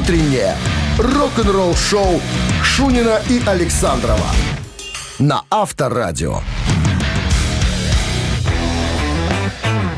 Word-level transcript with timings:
утреннее 0.00 0.56
рок-н-ролл-шоу 0.98 2.22
Шунина 2.62 3.20
и 3.28 3.42
Александрова 3.46 4.28
на 5.18 5.42
Авторадио. 5.50 6.40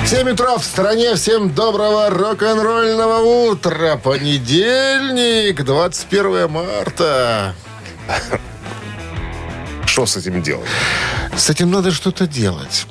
7 0.04 0.30
утра 0.30 0.58
в 0.58 0.64
стране. 0.64 1.14
Всем 1.14 1.54
доброго 1.54 2.10
рок-н-ролльного 2.10 3.50
утра. 3.50 3.96
Понедельник, 3.96 5.65
21 5.65 6.50
марта. 6.50 7.54
Что 9.93 10.06
с 10.06 10.17
этим 10.17 10.40
делать? 10.43 10.67
С 11.37 11.51
этим 11.51 11.71
надо 11.71 11.90
что-то 11.90 12.27
делать. 12.27 12.87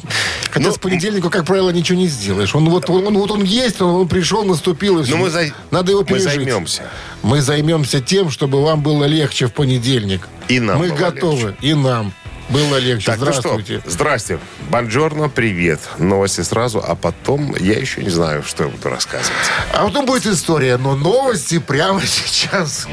Хотя 0.51 0.67
Ну, 0.67 0.71
с 0.71 0.77
понедельника, 0.77 1.31
как 1.31 1.45
правило, 1.45 1.71
ничего 1.71 1.97
не 1.97 2.05
сделаешь. 2.07 2.53
Он 2.53 2.69
вот 2.69 2.91
он, 2.91 3.17
вот 3.17 3.31
он 3.31 3.43
есть, 3.43 3.81
он, 3.81 4.01
он 4.01 4.07
пришел, 4.07 4.43
наступил. 4.45 4.99
И 4.99 5.03
всё. 5.03 5.17
Ну, 5.17 5.23
мы 5.23 5.31
за- 5.31 5.51
Надо 5.71 5.93
его 5.93 6.01
мы 6.01 6.05
пережить. 6.05 6.25
займемся. 6.35 6.83
Мы 7.23 7.41
займемся 7.41 8.01
тем, 8.01 8.29
чтобы 8.29 8.63
вам 8.63 8.83
было 8.83 9.05
легче 9.05 9.47
в 9.47 9.53
понедельник. 9.53 10.27
И 10.47 10.59
нам 10.59 10.77
Мы 10.77 10.89
готовы. 10.91 11.55
И 11.61 11.73
нам 11.73 12.13
было 12.49 12.77
легче. 12.77 13.07
Так, 13.07 13.17
Здравствуйте. 13.17 13.73
ну 13.77 13.79
что, 13.81 13.89
здрасте. 13.89 14.39
Бонжорно, 14.69 15.27
привет. 15.27 15.79
Новости 15.97 16.41
сразу, 16.41 16.83
а 16.87 16.93
потом 16.93 17.55
я 17.59 17.79
еще 17.79 18.03
не 18.03 18.11
знаю, 18.11 18.43
что 18.43 18.65
я 18.65 18.69
буду 18.69 18.89
рассказывать. 18.89 19.31
А 19.73 19.85
потом 19.85 20.05
будет 20.05 20.27
история, 20.27 20.77
но 20.77 20.95
новости 20.95 21.57
прямо 21.57 21.99
сейчас. 22.05 22.85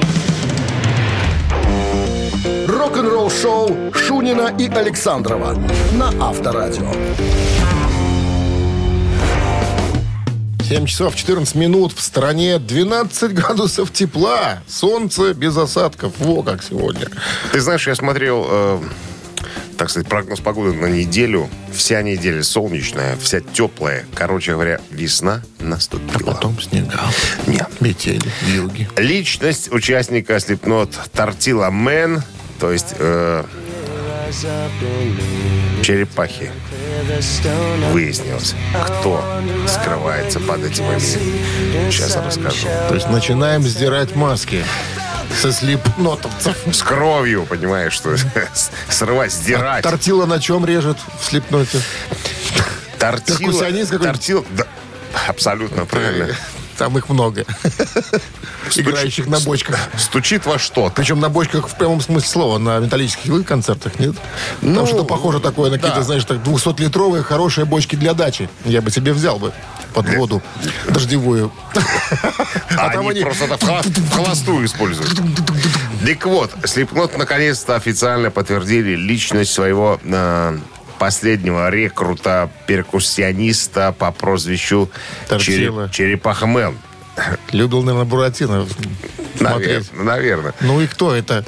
Рок-н-ролл-шоу 2.89 3.93
Шунина 3.93 4.55
и 4.59 4.67
Александрова 4.67 5.53
на 5.93 6.09
Авторадио. 6.27 6.91
7 10.67 10.87
часов 10.87 11.15
14 11.15 11.55
минут 11.55 11.93
в 11.93 12.01
стране 12.01 12.59
12 12.59 13.35
градусов 13.35 13.93
тепла. 13.93 14.63
Солнце 14.67 15.35
без 15.35 15.55
осадков. 15.59 16.15
Во 16.19 16.43
как 16.43 16.63
сегодня. 16.63 17.09
Ты 17.53 17.61
знаешь, 17.61 17.87
я 17.87 17.95
смотрел, 17.95 18.47
э, 18.49 18.81
так 19.77 19.91
сказать, 19.91 20.09
прогноз 20.09 20.41
погоды 20.41 20.73
на 20.73 20.87
неделю. 20.87 21.51
Вся 21.71 22.01
неделя 22.01 22.43
солнечная, 22.43 23.19
вся 23.19 23.41
теплая. 23.41 24.07
Короче 24.15 24.53
говоря, 24.53 24.81
весна 24.91 25.43
наступила. 25.61 26.33
Потом 26.33 26.59
снега. 26.59 26.99
Нет. 27.47 27.69
Метели, 27.81 28.33
вьюги. 28.45 28.89
Личность 28.97 29.71
участника 29.71 30.37
Slipknot 30.37 30.95
Тортила 31.13 31.69
Мэн, 31.69 32.23
то 32.59 32.73
есть 32.73 32.95
э, 32.99 33.45
черепахи, 35.83 36.51
выяснилось, 37.93 38.55
кто 38.85 39.25
скрывается 39.67 40.41
под 40.41 40.65
этим 40.65 40.85
именем. 40.85 41.91
Сейчас 41.91 42.17
я 42.17 42.23
расскажу. 42.23 42.67
То 42.89 42.95
есть 42.95 43.09
начинаем 43.09 43.63
сдирать 43.63 44.15
маски 44.17 44.65
со 45.41 45.53
слепнотовцев. 45.53 46.57
С 46.73 46.83
кровью, 46.83 47.47
понимаешь, 47.47 47.93
что 47.93 48.17
срывать, 48.89 49.33
сдирать. 49.33 49.85
Тортила 49.85 50.27
на 50.27 50.41
чем 50.41 50.65
режет 50.65 50.99
в 51.21 51.25
слепноте? 51.25 51.81
Тортила, 52.99 53.39
перкуссионист 53.39 53.91
какой-нибудь? 53.91 54.21
тортила, 54.21 54.45
да, 54.51 54.67
абсолютно 55.29 55.87
правильно. 55.87 56.35
Там 56.79 56.97
их 56.97 57.09
много. 57.09 57.45
Играющих 58.77 59.27
на 59.27 59.41
бочках. 59.41 59.79
Стучит 59.99 60.47
во 60.47 60.59
что-то. 60.59 60.95
Причем 60.95 61.19
на 61.19 61.29
бочках 61.29 61.69
в 61.69 61.77
прямом 61.77 62.01
смысле 62.01 62.29
слова. 62.29 62.59
На 62.59 62.79
металлических 62.79 63.45
концертах, 63.45 63.99
нет? 63.99 64.15
Ну, 64.63 64.77
Там 64.77 64.87
что-то 64.87 65.05
похоже 65.05 65.41
такое 65.41 65.71
на 65.71 65.79
какие-то, 65.79 66.03
знаешь, 66.05 66.25
так 66.25 66.39
200-литровые 66.39 67.23
хорошие 67.23 67.65
бочки 67.65 67.97
для 67.97 68.15
дачи. 68.15 68.49
Я 68.65 68.81
бы 68.81 68.93
себе 68.93 69.13
взял 69.13 69.39
бы 69.39 69.53
под 69.93 70.09
воду 70.15 70.41
дождевую. 70.89 71.51
А 72.77 72.91
там 72.91 73.09
они 73.09 73.23
просто 73.23 73.49
холостую 74.13 74.67
используют. 74.67 75.21
Так 76.07 76.27
вот, 76.27 76.53
Слепнот 76.65 77.19
наконец-то 77.19 77.75
официально 77.75 78.31
подтвердили 78.31 78.95
личность 78.95 79.53
своего 79.53 79.99
э, 80.05 80.59
последнего 80.99 81.71
рекрута, 81.71 82.51
перкуссиониста 82.67 83.93
по 83.93 84.11
прозвищу 84.13 84.91
Тортила. 85.29 85.85
Чере- 85.87 85.93
Черепаха 85.93 86.47
Мэн. 86.47 86.77
Любил, 87.53 87.83
наверное, 87.83 88.05
Буратино 88.05 88.67
смотреть. 89.37 89.93
Наверное. 89.93 90.55
Ну 90.61 90.81
и 90.81 90.87
кто 90.87 91.15
это? 91.15 91.45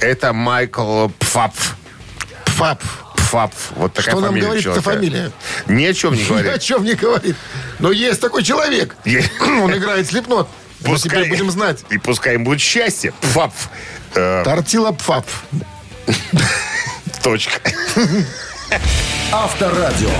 Это 0.00 0.32
Майкл 0.32 1.08
Пфафф. 1.18 1.54
Пфафф. 2.44 2.82
Пфафф. 3.16 3.52
Вот 3.76 3.92
такая 3.94 4.12
Что 4.14 4.20
нам 4.20 4.38
говорит 4.38 4.66
эта 4.66 4.82
фамилия? 4.82 5.32
Ни 5.66 5.84
о 5.86 5.94
чем 5.94 6.12
не 6.14 6.20
Ни 6.20 6.24
о 6.26 6.28
говорит. 6.28 6.62
чем 6.62 6.84
не 6.84 6.94
говорит. 6.94 7.36
Но 7.78 7.90
есть 7.90 8.20
такой 8.20 8.42
человек. 8.42 8.96
Он 9.40 9.74
играет 9.74 10.06
Slipknot. 10.06 10.48
Мы 10.86 10.98
теперь 10.98 11.28
будем 11.28 11.50
знать. 11.50 11.84
И 11.90 11.96
пускай 11.98 12.34
им 12.34 12.44
будет 12.44 12.60
счастье. 12.60 13.12
Пфафф. 13.22 13.52
Э, 14.14 14.42
Тортила 14.44 14.92
Пфафф. 14.92 15.26
точка. 17.22 17.58
Авторадио. 19.32 20.10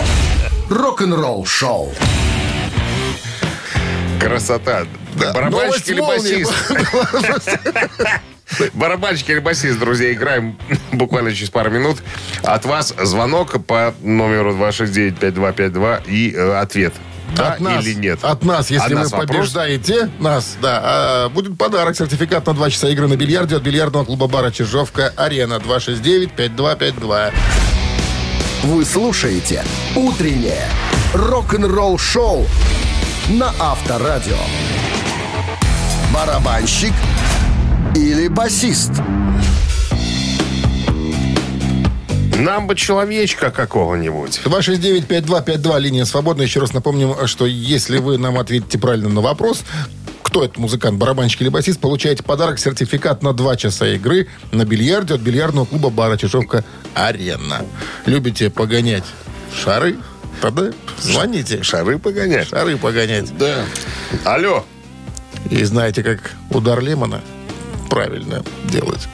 Рок-н-ролл-шоу. 0.71 1.93
Красота. 4.21 4.87
Барабанщик 5.33 5.53
Новость 5.53 5.89
или 5.89 6.01
басист? 6.01 6.53
Барабанщик 8.75 9.31
или 9.31 9.39
басист, 9.39 9.79
друзья, 9.79 10.13
играем 10.13 10.59
буквально 10.93 11.35
через 11.35 11.51
пару 11.51 11.71
минут. 11.71 11.99
От 12.43 12.65
вас 12.65 12.95
звонок 13.03 13.65
по 13.67 13.95
номеру 14.03 14.55
269-5252 14.57 16.03
и 16.09 16.33
э, 16.35 16.55
ответ. 16.59 16.95
Да 17.37 17.55
от 17.55 17.61
нас, 17.61 17.85
или 17.85 17.95
нет? 17.95 18.21
От 18.23 18.45
нас, 18.45 18.71
если 18.71 18.85
От 18.85 18.91
вы 18.91 18.95
нас 18.97 19.13
вопрос. 19.13 19.29
побеждаете 19.29 20.11
нас, 20.21 20.57
да, 20.63 20.81
а, 20.85 21.29
будет 21.31 21.59
подарок, 21.59 21.97
сертификат 21.97 22.47
на 22.47 22.55
2 22.55 22.71
часа 22.71 22.89
игры 22.91 23.09
на 23.09 23.17
бильярде 23.17 23.57
от 23.57 23.63
бильярдного 23.63 24.05
клуба 24.05 24.29
бара 24.29 24.51
Чижовка 24.51 25.13
Арена 25.17 25.55
269-5252. 25.55 27.33
Вы 28.65 28.87
слушаете 28.87 29.63
«Утреннее 29.95 30.71
рок-н-ролл-шоу» 31.13 32.47
на 33.29 33.53
Авторадио. 33.61 34.39
Барабанщик 36.15 36.95
или 37.95 38.27
басист? 38.29 38.93
Нам 42.39 42.67
бы 42.67 42.75
человечка 42.75 43.51
какого-нибудь. 43.51 44.41
269-5252, 44.43 45.81
линия 45.81 46.07
свободна. 46.07 46.41
Еще 46.41 46.61
раз 46.61 46.73
напомним, 46.73 47.27
что 47.27 47.45
если 47.45 47.99
вы 47.99 48.17
нам 48.17 48.39
ответите 48.39 48.79
правильно 48.79 49.11
на 49.11 49.21
вопрос, 49.21 49.63
кто 50.35 50.45
этот 50.45 50.59
музыкант, 50.59 50.99
барабанщик 50.99 51.43
или 51.43 51.49
басист, 51.49 51.79
получаете 51.79 52.25
подарок, 52.25 52.59
сертификат 52.59 53.23
на 53.23 53.33
2 53.33 53.55
часа 53.55 53.87
игры 53.95 54.27
на 54.51 54.65
бильярде 54.65 55.15
от 55.15 55.21
бильярдного 55.21 55.65
клуба 55.65 55.91
бара 55.91 56.17
Чижовка 56.17 56.65
Арена. 56.93 57.65
Любите 58.05 58.51
погонять 58.51 59.05
шары? 59.55 59.97
Тогда 60.43 60.73
звоните. 60.99 61.63
Шары 61.63 62.01
погонять. 62.01 62.49
Шары 62.49 62.77
погонять. 62.77 63.33
Да. 63.39 63.65
Алло. 64.25 64.65
И 65.51 65.63
знаете, 65.63 66.03
как 66.03 66.33
удар 66.51 66.81
Лемона 66.81 67.21
правильно 67.89 68.43
делать. 68.65 69.07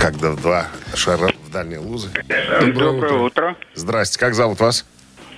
Когда 0.00 0.32
два 0.32 0.66
шара 0.94 1.30
в 1.46 1.50
дальние 1.52 1.78
лузы. 1.78 2.08
Доброе 2.74 3.18
утро. 3.18 3.54
Здрасте, 3.74 4.18
как 4.18 4.34
зовут 4.34 4.60
вас? 4.60 4.86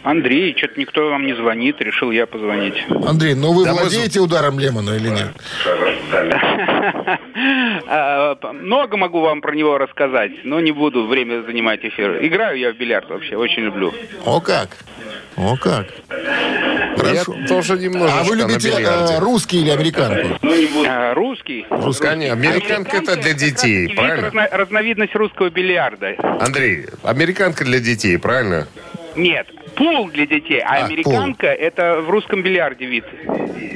Андрей, 0.04 0.54
что-то 0.56 0.78
никто 0.78 1.09
вам 1.09 1.25
не 1.26 1.34
звонит, 1.34 1.81
решил 1.81 2.10
я 2.10 2.26
позвонить. 2.26 2.75
Андрей, 3.06 3.34
ну 3.34 3.53
вы 3.54 3.65
Да 3.65 3.72
мы 3.72 3.81
владеете 3.81 4.20
ударом 4.20 4.59
Лемона 4.59 4.91
или 4.91 5.09
нет? 5.09 5.28
А, 7.87 8.37
Много 8.53 8.97
могу 8.97 9.20
вам 9.20 9.41
про 9.41 9.54
него 9.54 9.76
рассказать, 9.78 10.32
но 10.44 10.60
не 10.60 10.72
буду 10.72 11.06
время 11.06 11.43
занимать 11.43 11.84
эфир. 11.84 12.25
Играю 12.25 12.59
я 12.59 12.72
в 12.72 12.76
бильярд 12.76 13.09
вообще, 13.10 13.37
очень 13.37 13.62
люблю. 13.64 13.93
О 14.25 14.41
как? 14.41 14.69
О 15.37 15.56
как? 15.56 15.87
Хорошо. 16.97 17.34
Я 17.37 17.47
тоже 17.48 17.78
немножечко 17.78 18.20
А 18.20 18.25
вы 18.25 18.37
любите 18.37 18.70
э, 18.70 19.19
русский 19.19 19.60
или 19.62 19.70
американку? 19.70 20.38
А, 20.87 21.12
Русский? 21.14 21.67
Конечно, 22.00 22.32
американка 22.34 22.96
это 22.99 23.17
для 23.17 23.32
детей, 23.34 23.88
правильно? 23.94 24.29
разно- 24.29 24.49
разновидность 24.56 25.14
русского 25.14 25.50
бильярда. 25.50 26.14
Андрей, 26.40 26.87
американка 27.02 27.64
для 27.64 27.81
детей, 27.81 28.17
правильно? 28.19 28.69
Нет, 29.16 29.46
пул 29.76 30.08
для 30.11 30.26
детей, 30.26 30.61
а, 30.61 30.75
А, 30.82 30.84
американка 30.87 31.46
это 31.46 32.00
в 32.00 32.11
русском 32.11 32.43
бильярде 32.43 32.87
вид 32.87 33.05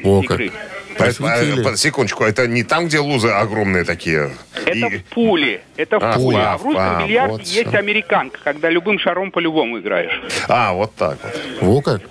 О, 0.04 0.22
как. 0.22 0.30
игры. 0.40 0.52
Просветили. 0.96 1.64
А, 1.64 1.76
Секундочку, 1.76 2.24
это 2.24 2.48
не 2.48 2.64
там, 2.64 2.86
где 2.88 2.98
лузы 2.98 3.28
огромные 3.28 3.84
такие? 3.84 4.32
Это 4.66 4.72
И- 4.88 4.98
в 4.98 5.04
пуле. 5.04 5.60
Это 5.76 6.00
в 6.00 6.02
А, 6.04 6.12
пуле. 6.14 6.38
а, 6.38 6.56
в 6.58 6.64
русском 6.64 6.96
а, 6.98 7.02
бильярде 7.04 7.32
вот 7.32 7.42
есть 7.42 7.68
всё. 7.68 7.78
американка, 7.78 8.40
когда 8.42 8.68
любым 8.68 8.98
шаром 8.98 9.30
по-любому 9.30 9.78
играешь. 9.78 10.20
А, 10.48 10.72
вот 10.72 10.92
так 10.96 11.18
вот. 11.22 11.62
Во 11.62 11.80
как. 11.82 12.02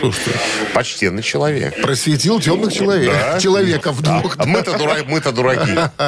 Слушайте, 0.00 0.30
Почтенный 0.72 1.22
человек. 1.22 1.82
просветил 1.82 2.40
темных 2.40 2.72
человек. 2.72 3.12
Да. 3.12 3.38
Человеков 3.40 4.00
двух. 4.02 4.36
А 4.38 4.46
мы-то 4.46 4.72
дура- 4.78 5.04
мы-то 5.06 5.30
дураки. 5.32 5.72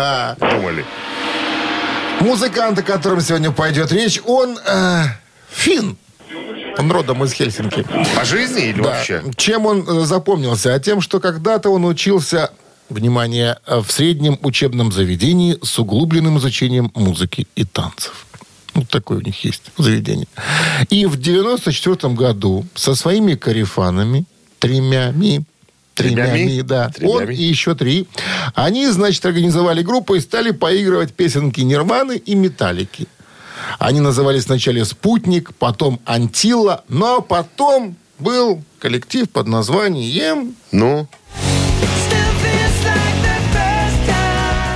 Думали. 0.41 0.85
Музыкант, 2.21 2.79
о 2.79 2.83
котором 2.83 3.21
сегодня 3.21 3.51
пойдет 3.51 3.93
речь, 3.93 4.21
он 4.27 4.59
э, 4.67 5.03
фин. 5.51 5.97
Он 6.81 6.91
родом 6.93 7.23
из 7.25 7.33
Хельсинки. 7.33 7.85
По 8.17 8.25
жизни 8.25 8.69
или 8.71 8.83
Да. 8.83 8.91
вообще? 8.91 9.23
Чем 9.37 9.67
он 9.67 9.85
э, 9.89 10.05
запомнился? 10.07 10.75
А 10.75 10.81
тем, 10.81 11.01
что 11.01 11.21
когда-то 11.21 11.71
он 11.71 11.85
учился 11.85 12.51
внимание, 12.89 13.59
в 13.67 13.89
среднем 13.91 14.39
учебном 14.43 14.91
заведении 14.91 15.57
с 15.63 15.79
углубленным 15.79 16.39
изучением 16.39 16.91
музыки 16.95 17.47
и 17.55 17.65
танцев. 17.65 18.27
Вот 18.75 18.89
такое 18.89 19.19
у 19.19 19.21
них 19.21 19.45
есть 19.45 19.63
заведение. 19.79 20.27
И 20.89 21.07
в 21.07 21.21
94 21.21 22.15
году 22.15 22.67
со 22.75 22.95
своими 22.95 23.35
карифанами, 23.35 24.25
тремями, 24.59 25.45
тремями, 25.95 26.31
Тремями? 26.31 26.61
да, 26.63 26.89
Тремями. 26.89 27.13
он 27.25 27.31
и 27.31 27.43
еще 27.43 27.75
три, 27.75 28.07
они, 28.55 28.87
значит, 28.89 29.25
организовали 29.27 29.83
группу 29.83 30.15
и 30.15 30.21
стали 30.21 30.51
поигрывать 30.53 31.13
песенки 31.13 31.61
Нирваны 31.61 32.17
и 32.17 32.35
Металлики. 32.35 33.07
Они 33.81 34.01
назывались 34.01 34.45
вначале 34.45 34.85
«Спутник», 34.85 35.55
потом 35.55 36.01
«Антилла», 36.05 36.85
но 36.89 37.23
потом 37.23 37.97
был 38.19 38.63
коллектив 38.79 39.29
под 39.31 39.49
названием... 39.49 40.55
Ну, 40.71 41.09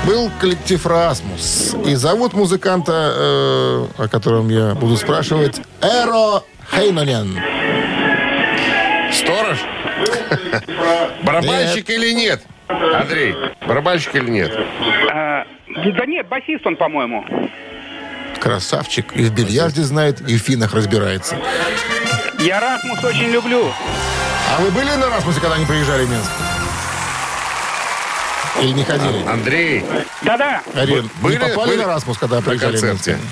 Был 0.07 0.31
коллектив 0.41 0.87
«Расмус». 0.87 1.77
И 1.87 1.95
зовут 1.97 2.33
музыканта, 2.33 3.13
э, 3.15 3.87
о 3.99 4.09
котором 4.09 4.49
я 4.49 4.75
буду 4.75 4.97
спрашивать, 4.97 5.61
Эро 5.83 6.43
Хейнонен. 6.75 7.39
сторож? 9.13 9.59
Барабанщик 11.23 11.91
или 11.91 12.13
нет? 12.13 12.43
Андрей, 12.69 13.35
барабанщик 13.67 14.15
или 14.15 14.31
нет? 14.31 14.51
А, 15.13 15.45
да 15.69 16.07
нет, 16.07 16.27
басист 16.27 16.67
он, 16.67 16.77
по-моему. 16.77 17.23
Красавчик. 18.45 19.07
И 19.17 19.23
в 19.25 19.31
бильярде 19.33 19.83
знает, 19.85 20.21
и 20.21 20.37
в 20.37 20.41
финах 20.43 20.75
разбирается. 20.75 21.39
Я 22.41 22.61
Расмус 22.61 23.03
очень 23.03 23.29
люблю. 23.31 23.73
А 24.55 24.61
вы 24.61 24.71
были 24.71 24.91
на 24.97 25.09
«Расмусе», 25.09 25.41
когда 25.41 25.55
они 25.57 25.65
приезжали 25.65 26.05
в 26.05 26.11
Минск? 26.11 26.31
Или 28.61 28.73
не 28.73 28.85
ходили? 28.85 29.27
Андрей, 29.27 29.83
Да-да. 30.23 30.63
Арин, 30.75 31.09
были- 31.23 31.33
не 31.37 31.39
попали 31.41 31.71
были 31.71 31.81
на 31.81 31.87
«Расмус», 31.87 32.19
когда 32.19 32.37
на 32.37 32.43
приезжали 32.43 32.77
в 32.77 32.83
Минск? 32.83 32.87
концерте? 33.07 33.23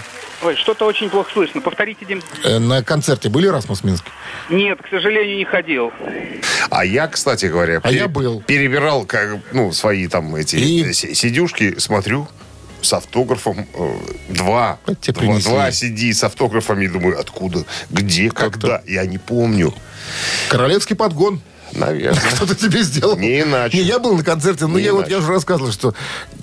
Ой, 0.43 0.57
что-то 0.57 0.87
очень 0.87 1.11
плохо 1.11 1.31
слышно. 1.33 1.61
Повторите, 1.61 2.07
Дим. 2.07 2.23
Э, 2.43 2.59
На 2.59 2.83
концерте 2.83 3.29
были 3.29 3.47
«Расмус» 3.49 3.83
в 3.83 3.85
Минске? 3.85 4.11
Нет, 4.49 4.81
к 4.83 4.89
сожалению, 4.89 5.37
не 5.37 5.45
ходил. 5.45 5.93
А 6.71 6.87
я, 6.87 7.07
кстати 7.07 7.47
говоря, 7.47 7.81
А 7.85 7.93
я 7.93 8.09
был. 8.09 8.41
перебирал 8.41 9.05
как, 9.05 9.37
ну, 9.53 9.73
свои 9.73 10.09
там 10.09 10.35
эти 10.35 10.57
И? 10.57 10.93
си- 10.95 11.15
сидюшки, 11.15 11.79
смотрю, 11.79 12.29
с 12.83 12.93
автографом 12.93 13.67
э, 13.75 13.97
два. 14.29 14.79
Два, 14.87 14.95
принесли. 15.15 15.51
два 15.51 15.69
CD 15.71 16.13
с 16.13 16.25
автографами. 16.25 16.87
Думаю, 16.87 17.19
откуда, 17.19 17.65
где, 17.91 18.31
когда? 18.31 18.83
Я 18.87 19.07
не 19.07 19.19
помню. 19.19 19.75
Королевский 20.49 20.97
подгон. 20.97 21.41
Наверное. 21.75 22.21
Кто-то 22.35 22.55
тебе 22.55 22.83
сделал. 22.83 23.17
Не 23.17 23.41
иначе. 23.43 23.79
Не, 23.79 23.85
я 23.85 23.99
был 23.99 24.15
на 24.15 24.23
концерте, 24.23 24.67
но 24.67 24.79
Не 24.79 24.85
я 24.85 24.93
вот 24.93 25.01
иначе. 25.01 25.13
я 25.13 25.19
уже 25.19 25.29
рассказывал, 25.29 25.73
что 25.73 25.95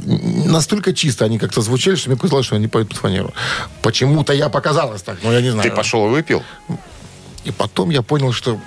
настолько 0.06 0.94
чисто 0.94 1.26
они 1.26 1.38
как-то 1.38 1.62
звучали, 1.62 1.96
что 1.96 2.10
мне 2.10 2.18
казалось, 2.18 2.46
что 2.48 2.56
они 2.56 2.68
поют 2.68 2.90
под 2.90 2.98
фанеру. 2.98 3.34
Почему-то 3.82 4.34
я 4.34 4.50
показалось 4.50 5.02
так, 5.02 5.18
но 5.24 5.32
я 5.32 5.42
не 5.42 5.52
знаю. 5.52 5.70
Ты 5.70 5.76
пошел 5.76 6.08
и 6.08 6.10
выпил? 6.10 6.44
И 7.46 7.52
потом 7.52 7.90
я 7.90 8.02
понял, 8.02 8.32
что 8.32 8.60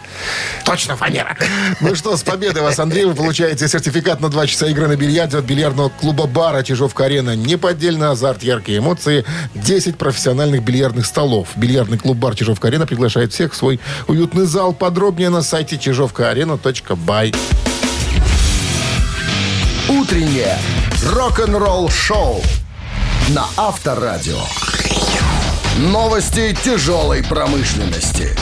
точно 0.64 0.96
фанера. 0.96 1.36
Ну 1.80 1.94
что, 1.94 2.16
с 2.16 2.22
победой 2.22 2.62
вас, 2.62 2.78
Андрей. 2.78 3.04
Вы 3.04 3.14
получаете 3.14 3.69
сертификат 3.69 4.20
на 4.20 4.28
два 4.28 4.46
часа 4.46 4.66
игры 4.66 4.88
на 4.88 4.96
бильярде 4.96 5.38
от 5.38 5.44
бильярдного 5.44 5.88
клуба 5.88 6.26
бара 6.26 6.62
Чижовка-Арена. 6.62 7.36
Неподдельный 7.36 8.08
азарт, 8.08 8.42
яркие 8.42 8.78
эмоции, 8.78 9.24
10 9.54 9.98
профессиональных 9.98 10.62
бильярдных 10.62 11.06
столов. 11.06 11.48
Бильярдный 11.56 11.98
клуб 11.98 12.16
бар 12.16 12.34
Чижовка-Арена 12.34 12.86
приглашает 12.86 13.32
всех 13.32 13.52
в 13.52 13.56
свой 13.56 13.80
уютный 14.06 14.46
зал. 14.46 14.72
Подробнее 14.72 15.28
на 15.28 15.42
сайте 15.42 15.78
чижовкаарена.бай. 15.78 17.34
Утреннее 19.88 20.58
рок-н-ролл-шоу 21.04 22.42
на 23.28 23.46
Авторадио. 23.56 24.40
Новости 25.78 26.56
тяжелой 26.64 27.22
промышленности. 27.25 28.36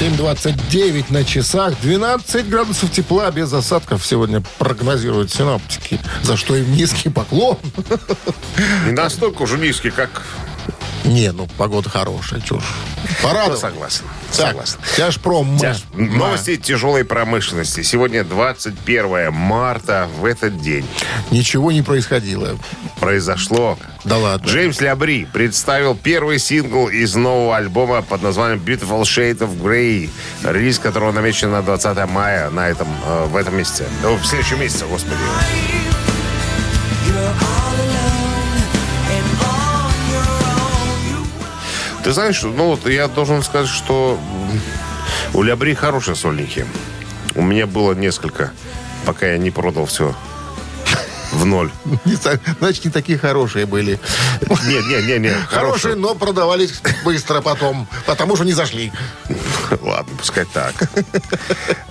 7.29 0.00 1.04
на 1.10 1.24
часах, 1.24 1.80
12 1.80 2.48
градусов 2.48 2.90
тепла 2.90 3.30
без 3.30 3.52
осадков 3.52 4.04
сегодня 4.04 4.42
прогнозируют 4.58 5.32
синоптики. 5.32 6.00
За 6.22 6.36
что 6.36 6.56
им 6.56 6.72
низкий 6.72 7.10
поклон. 7.10 7.58
Не 8.86 8.92
настолько 8.92 9.42
уже 9.42 9.56
низкий, 9.56 9.90
как... 9.90 10.22
Не, 11.04 11.30
ну 11.30 11.48
погода 11.56 11.90
хорошая, 11.90 12.40
чушь. 12.40 12.74
Порадовал. 13.22 13.56
Согласен. 13.56 14.04
Согласен. 14.34 14.78
Тяжпром. 14.96 15.56
Тяж- 15.56 15.84
Новости 15.94 16.56
тяжелой 16.56 17.04
промышленности. 17.04 17.82
Сегодня 17.82 18.24
21 18.24 19.30
марта. 19.32 20.08
В 20.18 20.24
этот 20.24 20.60
день 20.60 20.86
Ничего 21.30 21.72
не 21.72 21.82
происходило. 21.82 22.56
произошло. 23.00 23.78
Да 24.04 24.18
ладно. 24.18 24.46
Джеймс 24.46 24.80
Лябри 24.80 25.26
представил 25.32 25.94
первый 25.94 26.38
сингл 26.38 26.88
из 26.88 27.14
нового 27.14 27.56
альбома 27.56 28.02
под 28.02 28.22
названием 28.22 28.60
Beautiful 28.64 29.02
Shade 29.02 29.38
of 29.38 29.56
Grey, 29.60 30.10
релиз 30.42 30.78
которого 30.78 31.12
намечен 31.12 31.50
на 31.50 31.62
20 31.62 32.06
мая 32.06 32.50
на 32.50 32.68
этом, 32.68 32.88
э, 33.06 33.26
в 33.26 33.36
этом 33.36 33.56
месяце. 33.56 33.84
О, 34.04 34.16
в 34.16 34.24
следующем 34.26 34.60
месяце, 34.60 34.84
господи. 34.86 35.16
Ты 42.04 42.12
знаешь, 42.12 42.42
ну 42.42 42.66
вот 42.66 42.86
я 42.86 43.08
должен 43.08 43.42
сказать, 43.42 43.68
что 43.68 44.20
у 45.32 45.42
Лябри 45.42 45.74
хорошие 45.74 46.14
сольники. 46.14 46.66
У 47.34 47.42
меня 47.42 47.66
было 47.66 47.94
несколько, 47.94 48.52
пока 49.06 49.26
я 49.26 49.38
не 49.38 49.50
продал 49.50 49.86
все 49.86 50.14
в 51.32 51.46
ноль. 51.46 51.70
Значит, 52.60 52.84
не 52.84 52.90
такие 52.90 53.18
хорошие 53.18 53.66
были. 53.66 53.98
Нет, 54.66 54.84
нет, 54.86 55.04
нет, 55.06 55.20
нет. 55.20 55.36
Хорошие, 55.48 55.94
но 55.94 56.14
продавались 56.14 56.80
быстро 57.04 57.40
потом, 57.40 57.88
потому 58.06 58.36
что 58.36 58.44
не 58.44 58.52
зашли. 58.52 58.92
Ладно, 59.80 60.14
пускай 60.18 60.44
так. 60.44 60.74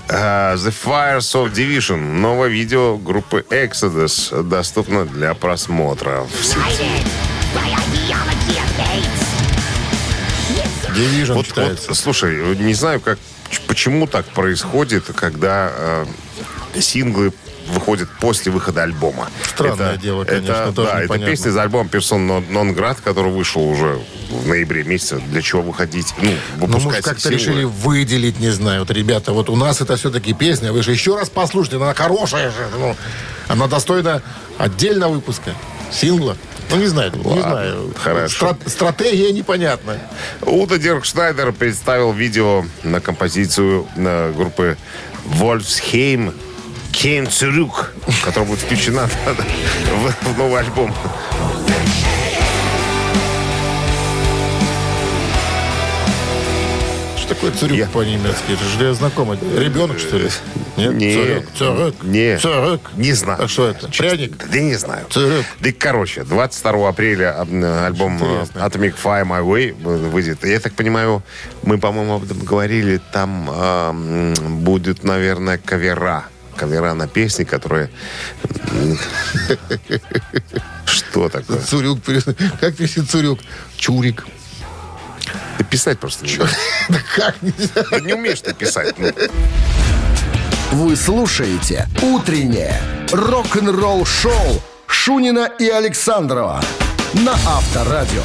А, 0.09 0.55
The 0.55 0.73
Fires 0.85 1.33
of 1.33 1.53
Division. 1.53 1.97
Новое 1.97 2.49
видео 2.49 2.97
группы 2.97 3.45
Exodus 3.49 4.43
доступно 4.43 5.05
для 5.05 5.33
просмотра 5.33 6.21
в 6.21 6.45
сети. 6.45 7.03
Division 10.95 11.33
Вот, 11.33 11.47
вот, 11.55 11.97
слушай, 11.97 12.55
не 12.57 12.73
знаю, 12.73 12.99
как, 12.99 13.19
почему 13.67 14.07
так 14.07 14.25
происходит, 14.27 15.05
когда 15.15 15.71
э, 15.73 16.05
синглы 16.79 17.33
выходят 17.67 18.09
после 18.19 18.51
выхода 18.51 18.83
альбома. 18.83 19.29
Странное 19.47 19.97
дело, 19.97 20.25
конечно, 20.25 20.51
это, 20.51 20.73
тоже 20.73 20.89
да, 20.89 20.95
это 20.95 21.03
непонятно. 21.05 21.31
песня 21.31 21.51
из 21.51 21.57
альбома 21.57 21.89
Персон 21.89 22.29
Non 22.29 22.75
Grad, 22.75 22.97
который 23.01 23.31
вышел 23.31 23.61
уже 23.61 23.99
в 24.29 24.47
ноябре 24.47 24.83
месяце. 24.83 25.21
Для 25.29 25.41
чего 25.41 25.61
выходить? 25.61 26.13
Ну, 26.21 26.31
Ну, 26.57 26.79
может, 26.79 27.03
как-то 27.03 27.29
решили 27.29 27.63
выделить, 27.63 28.39
не 28.39 28.49
знаю. 28.49 28.81
Вот, 28.81 28.91
ребята, 28.91 29.31
вот 29.31 29.49
у 29.49 29.55
нас 29.55 29.81
это 29.81 29.95
все-таки 29.95 30.33
песня. 30.33 30.73
Вы 30.73 30.83
же 30.83 30.91
еще 30.91 31.15
раз 31.15 31.29
послушайте, 31.29 31.77
она 31.77 31.93
хорошая 31.93 32.51
же. 32.51 32.67
Ну, 32.77 32.95
она 33.47 33.67
достойна 33.67 34.21
отдельного 34.57 35.13
выпуска. 35.13 35.55
Сингла. 35.91 36.37
Ну, 36.73 36.79
не 36.79 36.87
знаю, 36.87 37.11
не 37.15 37.21
Ладно, 37.23 37.41
знаю. 37.43 37.93
хорошо. 37.95 38.47
Стра- 38.47 38.69
стратегия 38.69 39.31
непонятная. 39.31 39.99
Уда 40.41 40.77
Дирк 40.79 41.05
Шнайдер 41.05 41.51
представил 41.53 42.11
видео 42.13 42.65
на 42.83 42.99
композицию 42.99 43.87
на 43.95 44.31
группы 44.31 44.75
Wolfsheim 45.39 46.33
Кейн 46.91 47.27
Цюрюк, 47.27 47.91
которая 48.23 48.49
будет 48.49 48.59
включена 48.61 49.07
в 50.25 50.37
новый 50.37 50.59
альбом. 50.61 50.93
Такое 57.33 57.51
цурюк 57.51 57.77
Я- 57.77 57.87
по-немецки? 57.87 58.51
Это 58.51 58.63
же 58.63 58.83
я 58.83 58.93
знакомый. 58.93 59.37
Ребенок, 59.57 59.99
что 59.99 60.17
ли? 60.17 60.29
Нет? 60.77 60.93
Не. 60.93 61.13
Цурюк. 61.15 61.45
Цурюк. 61.55 62.03
Не. 62.03 62.37
Цурюк. 62.37 62.91
Не 62.95 63.13
знаю. 63.13 63.43
А 63.43 63.47
что 63.47 63.67
это? 63.67 63.87
Пряник? 63.87 64.37
Да 64.49 64.59
не 64.59 64.75
знаю. 64.75 65.05
Цурюк. 65.09 65.45
Да, 65.59 65.69
короче, 65.77 66.23
22 66.23 66.89
апреля 66.89 67.39
альбом 67.39 68.17
э, 68.21 68.25
Интересно. 68.25 68.59
Atomic 68.59 68.95
Fire 69.03 69.25
My 69.25 69.43
Way 69.43 69.73
выйдет. 70.09 70.43
Я 70.45 70.59
так 70.59 70.73
понимаю, 70.73 71.23
мы, 71.63 71.77
по-моему, 71.77 72.15
об 72.15 72.23
этом 72.23 72.39
говорили, 72.39 72.99
там 73.11 73.49
э, 73.51 74.33
будет, 74.49 75.03
наверное, 75.03 75.57
кавера. 75.57 76.25
Кавера 76.55 76.93
на 76.93 77.07
песни, 77.07 77.45
которые... 77.45 77.89
Что 80.85 81.29
такое? 81.29 81.59
Цурюк. 81.59 81.99
Как 82.59 82.75
пишет 82.75 83.09
Цурюк? 83.09 83.39
Чурик. 83.75 84.25
Ты 85.57 85.63
писать 85.63 85.99
просто 85.99 86.25
не 86.25 86.35
умеешь. 86.35 86.51
Да 86.89 86.99
как 87.15 87.41
нельзя? 87.41 87.85
Да 87.91 87.99
не 87.99 88.13
умеешь 88.13 88.41
ты 88.41 88.53
писать. 88.53 88.95
ну. 88.97 89.11
Вы 90.71 90.95
слушаете 90.95 91.87
«Утреннее 92.01 92.81
рок-н-ролл-шоу» 93.11 94.61
Шунина 94.87 95.49
и 95.59 95.69
Александрова 95.69 96.61
на 97.13 97.33
Авторадио. 97.33 98.23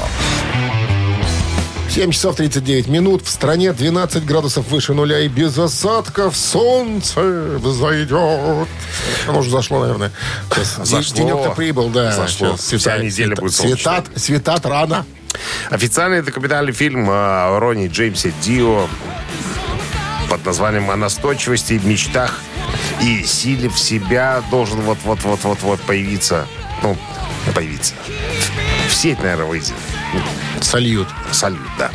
7 1.88 2.12
часов 2.12 2.36
39 2.36 2.88
минут. 2.88 3.22
В 3.24 3.30
стране 3.30 3.72
12 3.72 4.24
градусов 4.24 4.68
выше 4.68 4.94
нуля 4.94 5.20
и 5.20 5.28
без 5.28 5.58
осадков 5.58 6.36
солнце 6.36 7.20
взойдет. 7.58 8.68
Оно 9.26 9.38
уже 9.38 9.50
зашло, 9.50 9.80
наверное. 9.80 10.12
Сейчас 10.50 10.88
Зашло. 10.88 11.16
Денек-то 11.16 11.50
прибыл, 11.50 11.88
да. 11.88 12.12
Зашло. 12.12 12.56
Сейчас 12.56 12.80
Вся 12.80 12.98
неделя 12.98 13.34
будет 13.34 13.54
солнечной. 13.54 13.78
Светат, 13.78 14.06
светат 14.16 14.66
рано. 14.66 15.06
Официальный 15.70 16.22
документальный 16.22 16.72
фильм 16.72 17.08
о 17.10 17.58
Ронни 17.58 17.88
Джеймсе 17.88 18.32
Дио 18.42 18.88
под 20.28 20.44
названием 20.44 20.90
«О 20.90 20.96
настойчивости, 20.96 21.80
мечтах 21.82 22.40
и 23.02 23.24
силе 23.24 23.68
в 23.68 23.78
себя» 23.78 24.42
должен 24.50 24.80
вот-вот-вот-вот-вот 24.82 25.80
появиться. 25.80 26.46
Ну, 26.82 26.96
появиться. 27.54 27.94
В 28.88 28.94
сеть, 28.94 29.18
наверное, 29.20 29.46
выйдет. 29.46 29.74
Сольют. 30.60 31.08
Салют, 31.32 31.60
да. 31.78 31.90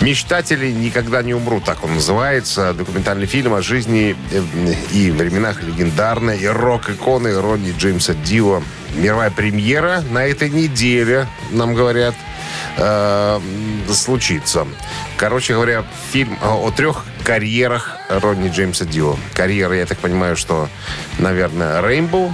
«Мечтатели 0.00 0.70
никогда 0.70 1.22
не 1.22 1.34
умрут», 1.34 1.64
так 1.64 1.82
он 1.84 1.94
называется. 1.94 2.72
Документальный 2.72 3.26
фильм 3.26 3.54
о 3.54 3.62
жизни 3.62 4.16
э, 4.30 4.42
и 4.92 5.10
временах 5.10 5.62
легендарной 5.62 6.38
и 6.38 6.46
рок-иконы 6.46 7.40
Ронни 7.40 7.74
Джеймса 7.76 8.14
Дио. 8.14 8.62
Мировая 8.94 9.30
премьера 9.30 10.02
на 10.10 10.24
этой 10.24 10.50
неделе, 10.50 11.26
нам 11.50 11.74
говорят, 11.74 12.14
э, 12.76 13.40
случится. 13.92 14.66
Короче 15.16 15.54
говоря, 15.54 15.84
фильм 16.12 16.38
о, 16.42 16.70
трех 16.70 17.04
карьерах 17.24 17.96
Ронни 18.08 18.50
Джеймса 18.50 18.84
Дио. 18.84 19.16
Карьера, 19.34 19.74
я 19.76 19.86
так 19.86 19.98
понимаю, 19.98 20.36
что, 20.36 20.68
наверное, 21.18 21.82
Rainbow, 21.82 22.32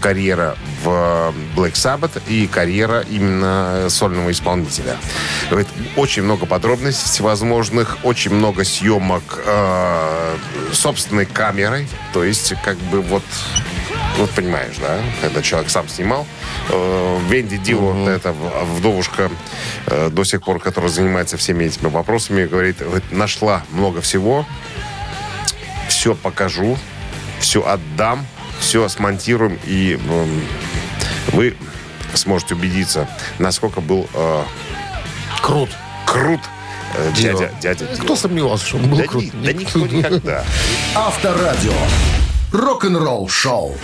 карьера 0.00 0.56
в 0.82 1.32
Black 1.56 1.72
Sabbath 1.74 2.20
и 2.28 2.46
карьера 2.46 3.04
именно 3.10 3.86
сольного 3.88 4.30
исполнителя. 4.30 4.96
Очень 5.96 6.22
много 6.22 6.46
подробностей 6.46 7.04
всевозможных, 7.06 7.98
очень 8.04 8.32
много 8.34 8.64
съемок 8.64 9.22
э, 9.44 10.36
собственной 10.72 11.26
камерой. 11.26 11.88
То 12.12 12.24
есть, 12.24 12.54
как 12.64 12.76
бы 12.78 13.00
вот, 13.00 13.22
вот 14.18 14.30
понимаешь, 14.30 14.76
да, 14.80 14.98
когда 15.20 15.42
человек 15.42 15.70
сам 15.70 15.88
снимал. 15.88 16.26
Э, 16.70 17.18
Венди 17.28 17.56
Дио, 17.56 18.08
это 18.08 18.32
в- 18.32 18.76
вдовушка 18.76 19.30
э, 19.86 20.08
до 20.10 20.24
сих 20.24 20.42
пор, 20.42 20.58
которая 20.60 20.90
занимается 20.90 21.36
всеми 21.36 21.64
этими 21.64 21.88
вопросами, 21.88 22.46
говорит, 22.46 22.76
нашла 23.10 23.62
много 23.72 24.00
всего, 24.00 24.46
все 25.88 26.14
покажу, 26.14 26.76
все 27.40 27.66
отдам, 27.66 28.26
все 28.60 28.88
смонтируем, 28.88 29.58
и 29.64 29.98
вы 31.32 31.56
сможете 32.14 32.54
убедиться, 32.54 33.08
насколько 33.38 33.80
был 33.80 34.08
э, 34.14 34.42
Крут. 35.42 35.70
крут 36.06 36.40
э, 36.94 37.12
Дио. 37.14 37.32
дядя, 37.38 37.52
дядя 37.60 37.84
Дио. 37.86 38.02
Кто 38.04 38.16
сомневался, 38.16 38.66
что 38.66 38.76
он 38.78 38.88
был 38.88 38.98
Да, 38.98 39.04
крут? 39.04 39.24
ни- 39.24 39.44
да 39.46 39.52
никто 39.52 39.78
никогда. 39.80 40.44
Авторадио. 40.94 41.72
Рок-н-ролл 42.52 43.28
шоу. 43.28 43.76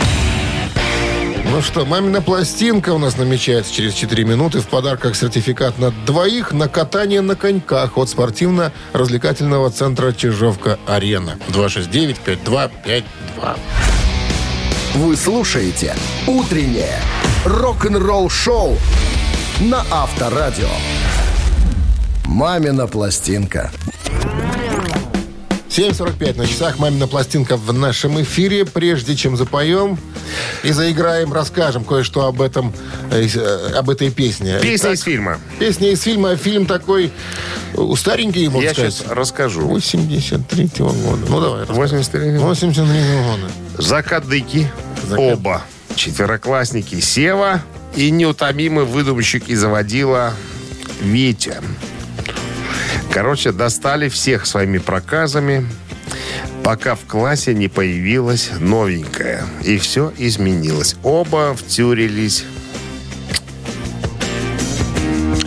Ну 1.45 1.61
что, 1.61 1.85
мамина 1.85 2.23
пластинка 2.23 2.91
у 2.95 2.99
нас 2.99 3.19
намечается 3.19 3.75
через 3.75 3.93
4 3.95 4.25
минуты. 4.25 4.61
В 4.61 4.69
подарках 4.69 5.15
сертификат 5.17 5.79
на 5.79 5.91
двоих 5.91 6.53
на 6.53 6.69
катание 6.69 7.21
на 7.21 7.35
коньках 7.37 7.99
от 7.99 8.09
спортивно-развлекательного 8.09 9.71
центра 9.71 10.13
Чижовка-Арена. 10.13 11.37
269-5252. 11.49 13.03
Вы 14.95 15.17
слушаете 15.17 15.95
«Утреннее 16.27 17.01
рок-н-ролл-шоу» 17.47 18.77
на 19.61 19.83
Авторадио. 19.91 20.69
«Мамина 22.27 22.87
пластинка». 22.87 23.71
7.45 25.77 26.37
на 26.37 26.47
часах. 26.47 26.79
Мамина 26.79 27.07
пластинка 27.09 27.57
в 27.57 27.73
нашем 27.73 28.21
эфире. 28.23 28.67
Прежде 28.67 29.17
чем 29.17 29.39
запоем 29.39 29.99
и 30.63 30.71
заиграем, 30.71 31.33
расскажем 31.33 31.83
кое-что 31.85 32.27
об 32.27 32.43
этом, 32.43 32.75
э, 33.11 33.27
э, 33.35 33.73
об 33.75 33.89
этой 33.89 34.11
песне. 34.11 34.59
Песня 34.61 34.89
Итак, 34.89 34.93
из 34.95 35.01
фильма. 35.03 35.39
Песня 35.59 35.91
из 35.91 36.03
фильма. 36.03 36.37
Фильм 36.37 36.67
такой 36.67 37.11
э, 37.73 37.93
старенький, 37.97 38.49
можно 38.49 38.67
Я 38.69 38.75
сказать. 38.75 38.95
сейчас 38.95 39.07
расскажу. 39.11 39.63
83 39.63 40.71
года. 40.79 41.25
Ну, 41.29 41.41
давай. 41.41 41.61
рассказывай. 41.61 42.39
83 42.39 42.39
83 42.39 42.85
года. 42.85 43.53
Закадыки. 43.79 44.71
Закад- 45.09 45.19
Оба. 45.33 45.63
Четвероклассники 45.97 47.01
Сева 47.01 47.63
и 47.97 48.11
неутомимый 48.11 48.85
выдумщик 48.85 49.49
и 49.49 49.55
заводила 49.55 50.35
Витя. 51.01 51.61
Короче, 53.13 53.53
достали 53.53 54.09
всех 54.09 54.47
своими 54.47 54.79
проказами, 54.79 55.67
пока 56.65 56.95
в 56.95 57.01
классе 57.01 57.53
не 57.55 57.69
появилась 57.69 58.51
новенькая. 58.59 59.45
И 59.63 59.77
все 59.79 60.13
изменилось. 60.17 60.97
Оба 61.03 61.55
втюрились. 61.55 62.45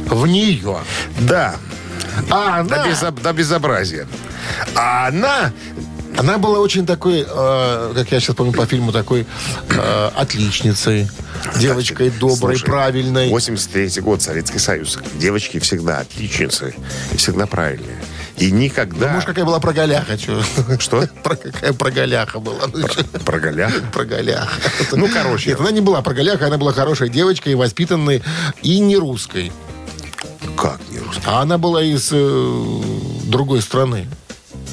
В 0.07 0.27
нее. 0.27 0.77
Да, 1.21 1.55
А 2.29 2.63
до, 2.63 2.75
она, 2.75 2.87
безоб- 2.87 3.21
до 3.21 3.33
безобразия. 3.33 4.07
А 4.75 5.07
она 5.07 5.51
она 6.17 6.37
была 6.37 6.59
очень 6.59 6.85
такой, 6.85 7.25
э, 7.27 7.93
как 7.95 8.11
я 8.11 8.19
сейчас 8.19 8.35
помню 8.35 8.53
по 8.53 8.65
фильму, 8.65 8.91
такой 8.91 9.25
э, 9.69 10.09
отличницей. 10.15 11.09
Девочкой 11.59 12.09
доброй, 12.09 12.57
Слушай, 12.57 12.65
правильной. 12.65 13.29
83 13.29 14.01
год, 14.01 14.21
Советский 14.21 14.59
Союз. 14.59 14.97
Девочки 15.15 15.59
всегда 15.59 15.99
отличницы. 15.99 16.73
И 17.13 17.17
всегда 17.17 17.45
правильные. 17.45 17.97
И 18.37 18.51
никогда... 18.51 19.07
Ну, 19.07 19.13
может, 19.13 19.27
какая 19.27 19.45
была 19.45 19.59
проголяха, 19.59 20.17
чё? 20.17 20.41
Что? 20.79 21.07
Про 21.23 21.35
какая 21.35 21.73
проголяха 21.73 22.39
была. 22.39 22.67
Ну? 22.73 22.87
Про 23.23 23.39
голях? 23.39 23.73
Проголяха. 23.91 24.51
Ну, 24.91 25.07
короче. 25.07 25.49
Нет, 25.49 25.59
она 25.59 25.71
не 25.71 25.81
была 25.81 26.01
проголяха, 26.01 26.47
она 26.47 26.57
была 26.57 26.73
хорошей 26.73 27.09
девочкой, 27.09 27.55
воспитанной 27.55 28.23
и 28.61 28.79
не 28.79 28.97
русской. 28.97 29.51
Как 30.55 30.79
не 30.89 30.99
русский? 30.99 31.23
А 31.25 31.41
она 31.41 31.57
была 31.57 31.83
из 31.83 32.09
э, 32.11 32.81
другой 33.25 33.61
страны. 33.61 34.07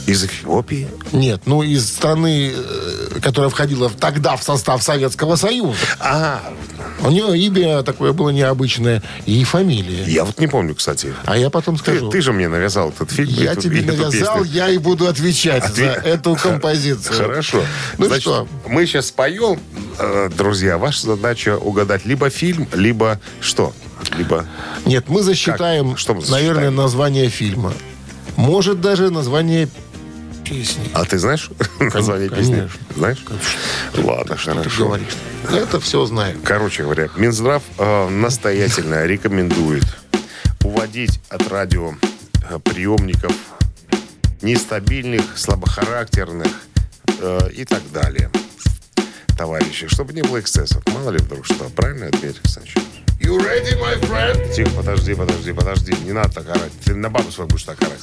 Из 0.06 0.24
Эфиопии? 0.24 0.88
Нет, 1.12 1.42
ну 1.46 1.62
из 1.62 1.86
страны, 1.88 2.52
э, 2.54 3.20
которая 3.22 3.48
входила 3.50 3.88
тогда 3.88 4.36
в 4.36 4.42
состав 4.42 4.82
Советского 4.82 5.36
Союза. 5.36 5.76
А, 6.00 6.42
У 7.02 7.10
нее 7.10 7.38
имя 7.38 7.82
такое 7.84 8.12
было 8.12 8.30
необычное 8.30 9.00
и 9.26 9.44
фамилия. 9.44 10.04
я 10.04 10.24
вот 10.24 10.40
не 10.40 10.48
помню, 10.48 10.74
кстати. 10.74 11.14
А 11.24 11.36
я 11.38 11.50
потом 11.50 11.76
Ты, 11.76 11.82
скажу. 11.82 12.10
ты 12.10 12.20
же 12.20 12.32
мне 12.32 12.48
навязал 12.48 12.88
этот 12.90 13.12
фильм. 13.12 13.28
я 13.30 13.52
эту- 13.52 13.62
тебе 13.62 13.82
навязал, 13.82 14.42
я 14.42 14.68
и 14.70 14.78
буду 14.78 15.06
отвечать 15.06 15.64
за 15.68 15.84
Отве- 15.84 16.02
эту 16.04 16.34
композицию. 16.34 17.16
Хорошо. 17.16 17.62
Ну 17.98 18.06
Значит, 18.06 18.22
что, 18.22 18.48
мы 18.66 18.86
сейчас 18.86 19.06
споем, 19.06 19.60
э, 20.00 20.30
друзья. 20.36 20.78
Ваша 20.78 21.06
задача 21.06 21.56
угадать 21.58 22.04
либо 22.06 22.28
фильм, 22.28 22.66
либо 22.72 23.20
что? 23.40 23.72
Либо... 24.18 24.46
нет, 24.84 25.04
мы 25.08 25.22
засчитаем, 25.22 25.90
Как? 25.90 25.98
Что 26.00 26.14
мы 26.14 26.22
наверное, 26.22 26.54
засчитаем? 26.54 26.74
название 26.74 27.28
фильма. 27.28 27.72
Может, 28.36 28.80
даже 28.80 29.10
название 29.10 29.68
песни. 30.44 30.88
А 30.94 31.04
ты 31.04 31.18
знаешь 31.18 31.50
название 31.80 32.28
песни? 32.28 32.54
конечно. 32.56 32.80
Знаешь? 32.96 33.24
Ладно, 33.96 34.36
Ты 34.36 34.42
хорошо. 34.42 34.84
говоришь. 34.86 35.16
Я 35.50 35.58
это 35.58 35.80
все 35.80 36.04
знаю. 36.06 36.38
Короче 36.44 36.82
говоря, 36.82 37.08
Минздрав 37.16 37.62
э, 37.78 38.08
настоятельно 38.08 39.04
рекомендует 39.06 39.84
уводить 40.64 41.20
от 41.28 41.48
радио 41.48 41.94
э, 42.50 42.58
приемников 42.58 43.32
нестабильных, 44.42 45.22
слабохарактерных 45.36 46.48
э, 47.20 47.50
и 47.54 47.64
так 47.64 47.82
далее. 47.92 48.30
Товарищи, 49.36 49.86
чтобы 49.88 50.12
не 50.12 50.22
было 50.22 50.40
эксцессов. 50.40 50.82
Мало 50.88 51.10
ли 51.10 51.18
вдруг 51.18 51.44
что. 51.46 51.64
Правильно, 51.70 52.10
Дмитрий 52.10 52.30
Александрович? 52.42 52.74
You 53.20 53.38
ready, 53.38 53.78
my 53.80 54.00
friend? 54.08 54.52
Тихо, 54.54 54.70
подожди, 54.70 55.14
подожди, 55.14 55.52
подожди. 55.52 55.94
Не 56.04 56.12
надо 56.12 56.30
так 56.34 56.48
орать. 56.50 56.72
Ты 56.84 56.94
на 56.94 57.08
бабу 57.08 57.30
свою 57.30 57.48
будешь 57.48 57.62
так 57.64 57.80
орать. 57.82 58.00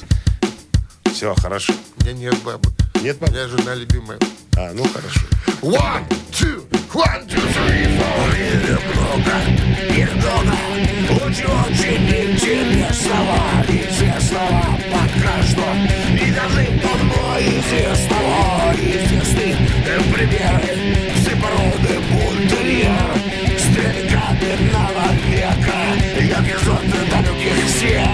Все, 1.12 1.34
хорошо. 1.34 1.72
У 1.98 2.04
меня 2.04 2.12
нет 2.14 2.34
бабы. 2.44 2.68
Нет 3.02 3.16
У 3.20 3.20
бабы? 3.20 3.32
меня 3.32 3.48
жена 3.48 3.74
любимая. 3.74 4.18
А, 4.56 4.72
ну 4.72 4.84
хорошо. 4.84 5.20
One, 5.62 6.04
two, 6.32 6.64
one, 6.94 7.26
two, 7.26 7.40
three, 7.52 7.98
four. 7.98 8.30
Очень-очень 11.30 12.08
интересного, 12.32 13.64
известного 13.68 14.78
пока 14.90 15.42
что 15.42 15.64
И 16.14 16.30
даже 16.32 16.66
давно 16.82 17.38
известного 17.38 18.74
Известны 18.74 19.56
примеры 20.12 20.72
Всепороды 21.14 22.00
бультерьер 22.10 23.10
Стиль 23.58 24.10
каменного 24.10 25.06
века 25.28 25.80
Ярких 26.20 26.60
зон 26.64 26.84
далеких 27.10 27.66
всех 27.66 28.08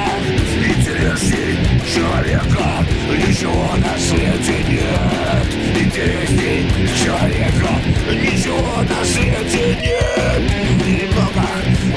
Интересней 0.76 1.65
человека. 1.96 2.84
Ничего 3.08 3.68
на 3.76 3.98
свете 3.98 4.56
нет. 4.68 5.48
Интересней 5.74 6.68
человека. 7.02 7.72
Ничего 8.10 8.82
на 8.82 9.04
свете 9.04 9.78
нет. 9.80 10.42
Немного, 10.84 11.46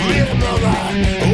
немного. 0.07 0.73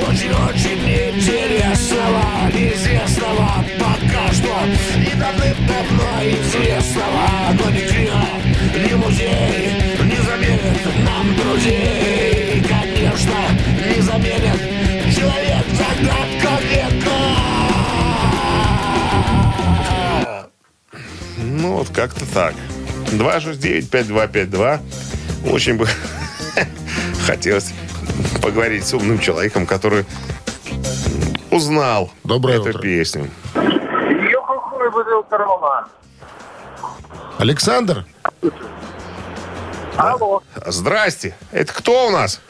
Очень-очень 0.08 0.82
интересного 1.16 2.50
Неизвестного. 2.54 3.64
Пока 3.80 4.34
что 4.34 4.56
И 5.00 5.16
давным-давно 5.16 6.10
известного. 6.24 7.54
Но 7.54 7.70
не 7.70 8.05
как-то 21.94 22.26
так. 22.34 22.54
269-5252. 23.12 24.80
Очень 25.52 25.78
бы 25.78 25.88
хотелось 27.26 27.74
поговорить 28.42 28.86
с 28.86 28.94
умным 28.94 29.20
человеком, 29.20 29.66
который 29.66 30.06
узнал 31.52 32.12
Доброе 32.24 32.60
эту 32.60 32.70
утро. 32.70 32.80
песню. 32.82 33.30
Александр? 37.38 38.06
Алло, 39.98 40.42
Здрасте. 40.66 41.36
Это 41.52 41.74
кто 41.74 42.08
у 42.08 42.10
нас? 42.12 42.42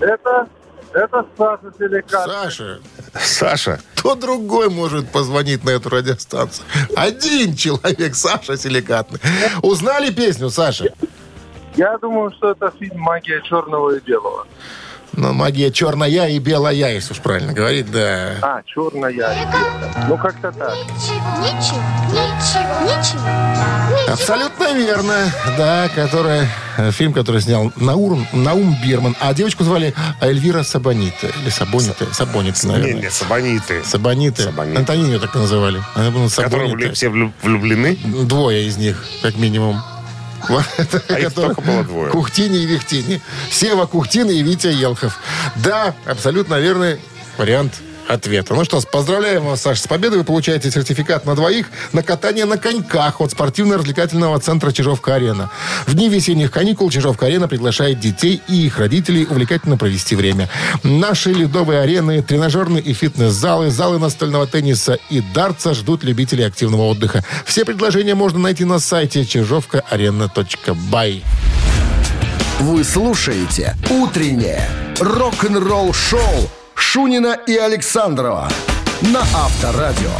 это, 0.00 0.48
это 0.92 1.26
Саша 1.38 1.72
Селикат. 1.78 2.26
Саша. 2.26 2.80
Саша. 3.14 3.80
Кто 4.02 4.16
другой 4.16 4.68
может 4.68 5.12
позвонить 5.12 5.62
на 5.62 5.70
эту 5.70 5.88
радиостанцию? 5.88 6.66
Один 6.96 7.54
человек, 7.54 8.16
Саша 8.16 8.56
Силикатный. 8.56 9.20
Узнали 9.62 10.10
песню, 10.10 10.50
Саша? 10.50 10.92
Я 11.76 11.96
думаю, 11.98 12.32
что 12.32 12.50
это 12.50 12.72
фильм 12.80 12.98
«Магия 12.98 13.40
черного 13.42 13.94
и 13.94 14.00
белого». 14.00 14.48
Ну, 15.14 15.32
магия 15.34 15.70
черная 15.70 16.28
и 16.28 16.38
белая, 16.38 16.94
если 16.94 17.12
уж 17.12 17.20
правильно 17.20 17.52
говорить, 17.52 17.90
да. 17.90 18.32
А, 18.40 18.62
черная 18.66 19.10
и 19.10 19.16
белая. 19.16 20.06
Ну, 20.08 20.16
как-то 20.16 20.50
так. 20.52 20.74
Ничего, 20.74 21.82
ничего, 22.08 22.82
ничего. 22.82 24.12
Абсолютно 24.12 24.72
верно. 24.72 25.30
Да, 25.58 25.88
который, 25.94 26.48
э, 26.78 26.90
фильм, 26.92 27.12
который 27.12 27.42
снял 27.42 27.70
Наум, 27.76 28.26
Наум 28.32 28.74
Бирман. 28.82 29.14
А 29.20 29.34
девочку 29.34 29.64
звали 29.64 29.94
Эльвира 30.20 30.62
Сабонита. 30.62 31.26
Или 31.42 31.50
Сабонита. 31.50 32.06
Сабонита, 32.12 32.66
Не, 32.66 32.72
наверное. 32.72 33.02
не, 33.02 33.10
Сабониты. 33.10 33.84
Сабониты. 33.84 34.42
Сабониты. 34.44 34.78
Антонинию 34.78 35.20
так 35.20 35.34
называли. 35.34 35.80
Она 35.94 36.10
была 36.10 36.28
Которые 36.28 36.72
влю- 36.74 36.92
все 36.94 37.08
влю- 37.08 37.32
влюблены. 37.42 37.96
Двое 38.24 38.66
из 38.66 38.76
них, 38.78 39.04
как 39.22 39.36
минимум. 39.36 39.80
А 40.48 41.18
их 41.18 41.32
только 41.32 41.60
было 41.60 41.84
двое. 41.84 42.10
Кухтини 42.10 42.58
и 42.58 42.66
Вихтини. 42.66 43.20
Сева 43.50 43.86
Кухтин 43.86 44.30
и 44.30 44.42
Витя 44.42 44.68
Елхов. 44.68 45.18
Да, 45.56 45.94
абсолютно 46.06 46.58
верный 46.58 47.00
вариант 47.38 47.74
ответа. 48.08 48.54
Ну 48.54 48.64
что 48.64 48.80
поздравляем 48.80 49.44
вас, 49.44 49.62
Саша, 49.62 49.82
с 49.82 49.86
победой. 49.86 50.18
Вы 50.18 50.24
получаете 50.24 50.70
сертификат 50.70 51.26
на 51.26 51.34
двоих 51.34 51.66
на 51.92 52.02
катание 52.02 52.44
на 52.44 52.58
коньках 52.58 53.20
от 53.20 53.32
спортивно-развлекательного 53.32 54.38
центра 54.40 54.72
«Чижовка-арена». 54.72 55.50
В 55.86 55.94
дни 55.94 56.08
весенних 56.08 56.50
каникул 56.50 56.90
«Чижовка-арена» 56.90 57.48
приглашает 57.48 58.00
детей 58.00 58.42
и 58.48 58.66
их 58.66 58.78
родителей 58.78 59.26
увлекательно 59.28 59.76
провести 59.76 60.16
время. 60.16 60.48
Наши 60.82 61.32
ледовые 61.32 61.80
арены, 61.80 62.22
тренажерные 62.22 62.82
и 62.82 62.92
фитнес-залы, 62.92 63.70
залы 63.70 63.98
настольного 63.98 64.46
тенниса 64.46 64.98
и 65.10 65.20
дартса 65.20 65.74
ждут 65.74 66.04
любителей 66.04 66.44
активного 66.44 66.82
отдыха. 66.82 67.24
Все 67.44 67.64
предложения 67.64 68.14
можно 68.14 68.38
найти 68.38 68.64
на 68.64 68.78
сайте 68.78 69.24
чижовкаарена.бай. 69.24 71.22
Вы 72.60 72.84
слушаете 72.84 73.76
«Утреннее 73.90 74.68
рок-н-ролл-шоу» 75.00 76.50
Шунина 76.74 77.38
и 77.46 77.56
Александрова 77.56 78.48
на 79.02 79.20
Авторадио. 79.20 80.10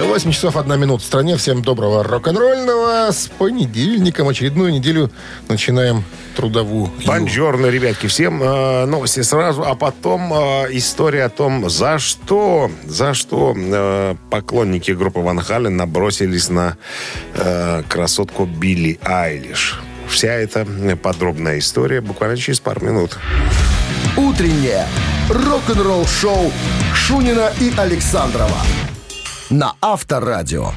8 0.00 0.32
часов 0.32 0.56
1 0.56 0.80
минута 0.80 1.02
в 1.02 1.06
стране. 1.06 1.36
Всем 1.36 1.62
доброго 1.62 2.02
рок-н-ролльного. 2.02 3.10
С 3.10 3.28
понедельником 3.28 4.28
очередную 4.28 4.72
неделю 4.72 5.10
начинаем 5.48 6.04
трудовую. 6.36 6.90
Бонжорно, 7.06 7.66
ребятки. 7.66 8.06
Всем 8.06 8.42
э, 8.42 8.86
новости 8.86 9.22
сразу, 9.22 9.64
а 9.64 9.74
потом 9.74 10.32
э, 10.32 10.66
история 10.72 11.24
о 11.24 11.28
том, 11.28 11.70
за 11.70 11.98
что, 11.98 12.70
за 12.84 13.14
что 13.14 13.54
э, 13.56 14.14
поклонники 14.30 14.90
группы 14.90 15.20
Ван 15.20 15.40
Хален 15.40 15.76
набросились 15.76 16.48
на 16.48 16.76
э, 17.34 17.82
красотку 17.88 18.46
Билли 18.46 18.98
Айлиш. 19.02 19.80
Вся 20.08 20.32
эта 20.32 20.66
подробная 21.02 21.58
история 21.58 22.00
буквально 22.00 22.36
через 22.36 22.60
пару 22.60 22.84
минут. 22.84 23.18
Утреннее 24.16 24.86
рок-н-ролл-шоу 25.28 26.52
Шунина 26.94 27.50
и 27.60 27.72
Александрова 27.76 28.58
на 29.50 29.74
Авторадио. 29.80 30.70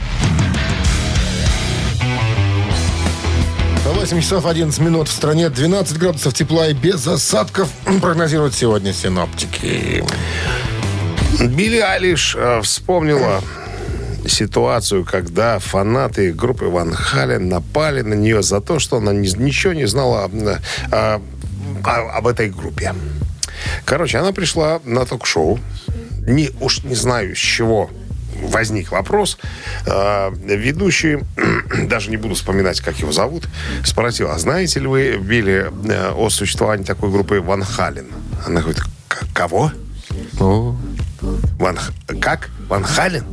8 3.86 4.22
часов 4.22 4.46
11 4.46 4.80
минут 4.80 5.08
в 5.08 5.12
стране. 5.12 5.50
12 5.50 5.98
градусов 5.98 6.34
тепла 6.34 6.68
и 6.68 6.74
без 6.74 7.06
осадков 7.08 7.70
прогнозируют 8.02 8.56
сегодня 8.56 8.92
синоптики. 8.92 10.04
Билли 11.40 11.78
Айлиш 11.80 12.36
э, 12.38 12.62
вспомнила 12.64 13.42
ситуацию, 14.28 15.06
когда 15.06 15.60
фанаты 15.60 16.34
группы 16.34 16.66
Ван 16.66 16.94
Хален 16.94 17.48
напали 17.50 18.02
на 18.02 18.16
нее 18.16 18.42
за 18.42 18.62
то, 18.62 18.80
что 18.80 18.98
она 18.98 19.14
ни- 19.14 19.38
ничего 19.38 19.74
не 19.74 19.86
знала 19.86 20.30
э, 20.34 20.58
а- 20.92 21.20
об 22.18 22.28
этой 22.28 22.50
группе. 22.50 22.94
Короче, 23.88 24.18
она 24.18 24.34
пришла 24.34 24.82
на 24.84 25.06
ток-шоу. 25.06 25.60
Не, 26.28 26.50
уж 26.60 26.84
не 26.84 26.94
знаю, 26.94 27.34
с 27.38 27.40
чего 27.40 27.90
возник 28.44 28.92
вопрос. 28.92 29.38
Э, 29.86 30.30
ведущий, 30.44 31.20
даже 31.88 32.10
не 32.10 32.18
буду 32.18 32.36
вспоминать, 32.36 32.82
как 32.82 33.00
его 33.00 33.14
зовут, 33.14 33.48
спросил, 33.86 34.30
а 34.30 34.38
знаете 34.40 34.82
ли 34.82 34.88
вы, 34.88 35.18
Билли, 35.18 35.72
э, 35.90 36.12
о 36.12 36.30
существовании 36.30 36.84
такой 36.84 37.12
группы 37.12 37.40
Ван 37.40 37.64
Хален? 37.64 38.08
Она 38.46 38.60
говорит, 38.60 38.84
«К- 39.08 39.26
кого? 39.34 39.72
Ван, 41.58 41.78
Х- 41.78 41.94
как? 42.20 42.50
Ван 42.68 42.84
Хален? 42.84 43.24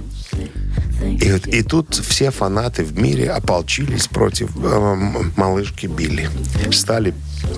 И, 1.02 1.36
и 1.58 1.62
тут 1.64 1.96
все 1.96 2.30
фанаты 2.30 2.84
в 2.84 2.96
мире 2.96 3.30
ополчились 3.32 4.06
против 4.06 4.50
э, 4.56 4.96
малышки 5.36 5.86
Билли. 5.86 6.30
Стали 6.70 7.12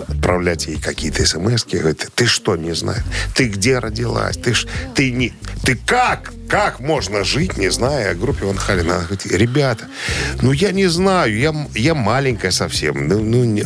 отправлять 0.08 0.66
ей 0.66 0.80
какие-то 0.80 1.24
смс 1.26 1.64
Говорят, 1.64 2.08
ты 2.14 2.26
что, 2.26 2.56
не 2.56 2.74
знаешь? 2.74 3.02
Ты 3.34 3.48
где 3.48 3.78
родилась? 3.78 4.36
Ты, 4.36 4.54
ж, 4.54 4.66
ты, 4.94 5.10
не, 5.12 5.32
ты 5.64 5.76
как? 5.76 6.32
Как 6.48 6.78
можно 6.80 7.24
жить, 7.24 7.56
не 7.56 7.70
зная 7.70 8.12
о 8.12 8.14
группе 8.14 8.44
Ван 8.44 8.56
Хален? 8.56 8.90
Она 8.90 9.00
говорит, 9.00 9.26
ребята, 9.26 9.84
ну 10.42 10.52
я 10.52 10.72
не 10.72 10.86
знаю, 10.86 11.36
я, 11.36 11.54
я 11.74 11.94
маленькая 11.94 12.50
совсем. 12.52 13.08
Ну, 13.08 13.18
ну, 13.20 13.44
не- 13.44 13.64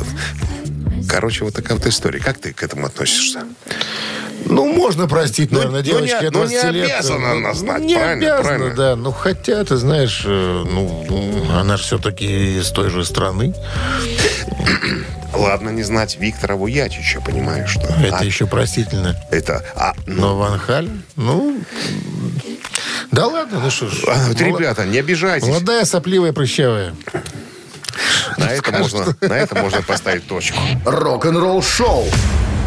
Короче, 1.09 1.45
вот 1.45 1.55
такая 1.55 1.77
вот 1.77 1.87
история. 1.87 2.21
Как 2.21 2.39
ты 2.39 2.53
к 2.53 2.63
этому 2.63 2.87
относишься? 2.87 3.43
Ну, 4.47 4.73
можно 4.73 5.07
простить, 5.07 5.51
Ну, 5.51 5.59
наверное, 5.59 5.81
ну, 5.81 5.87
девочке 5.87 6.19
не- 6.23 6.31
ну, 6.31 6.45
не 6.45 6.49
20 6.51 6.73
лет. 6.73 6.85
обязана 6.91 7.33
она 7.33 7.53
знать, 7.55 7.83
Не 7.83 7.95
правильно, 7.95 8.35
обязана, 8.37 8.43
правильно. 8.59 8.75
да. 8.77 8.97
Ну, 8.97 9.13
хотя, 9.13 9.63
ты 9.65 9.77
знаешь, 9.77 10.23
э, 10.25 10.65
ну, 10.71 11.05
ну, 11.09 11.53
она 11.59 11.77
же 11.77 11.83
все-таки 11.83 12.59
из 12.59 12.71
той 12.71 12.89
же 12.91 13.05
страны. 13.05 13.55
Ладно, 15.41 15.71
не 15.71 15.83
знать 15.83 16.19
Виктора 16.21 16.55
Вуячича, 16.57 17.21
понимаешь, 17.21 17.71
что? 17.71 17.81
Это 18.05 18.19
А, 18.19 18.25
еще 18.25 18.47
простительно. 18.47 19.17
это, 19.31 19.65
а, 19.75 19.95
ну, 20.07 20.21
Но 20.21 20.37
Ван 20.39 20.59
Хален, 20.59 21.03
ну... 21.17 21.59
Да 23.11 23.27
ладно, 23.27 23.61
ну 23.65 23.71
что 23.71 23.89
ж. 23.89 24.05
а, 24.07 24.29
вот, 24.29 24.39
Мол- 24.41 24.59
ребята, 24.59 24.85
не 24.85 24.99
обижайтесь. 24.99 25.49
Молодая, 25.49 25.85
сопливая, 25.85 26.33
прыщавая. 26.33 26.95
На 28.37 28.45
это, 28.51 28.71
можно, 28.73 29.17
на 29.21 29.33
это 29.33 29.55
можно 29.57 29.83
поставить 29.83 30.27
точку. 30.27 30.59
Рок-н-ролл-шоу 30.85 32.05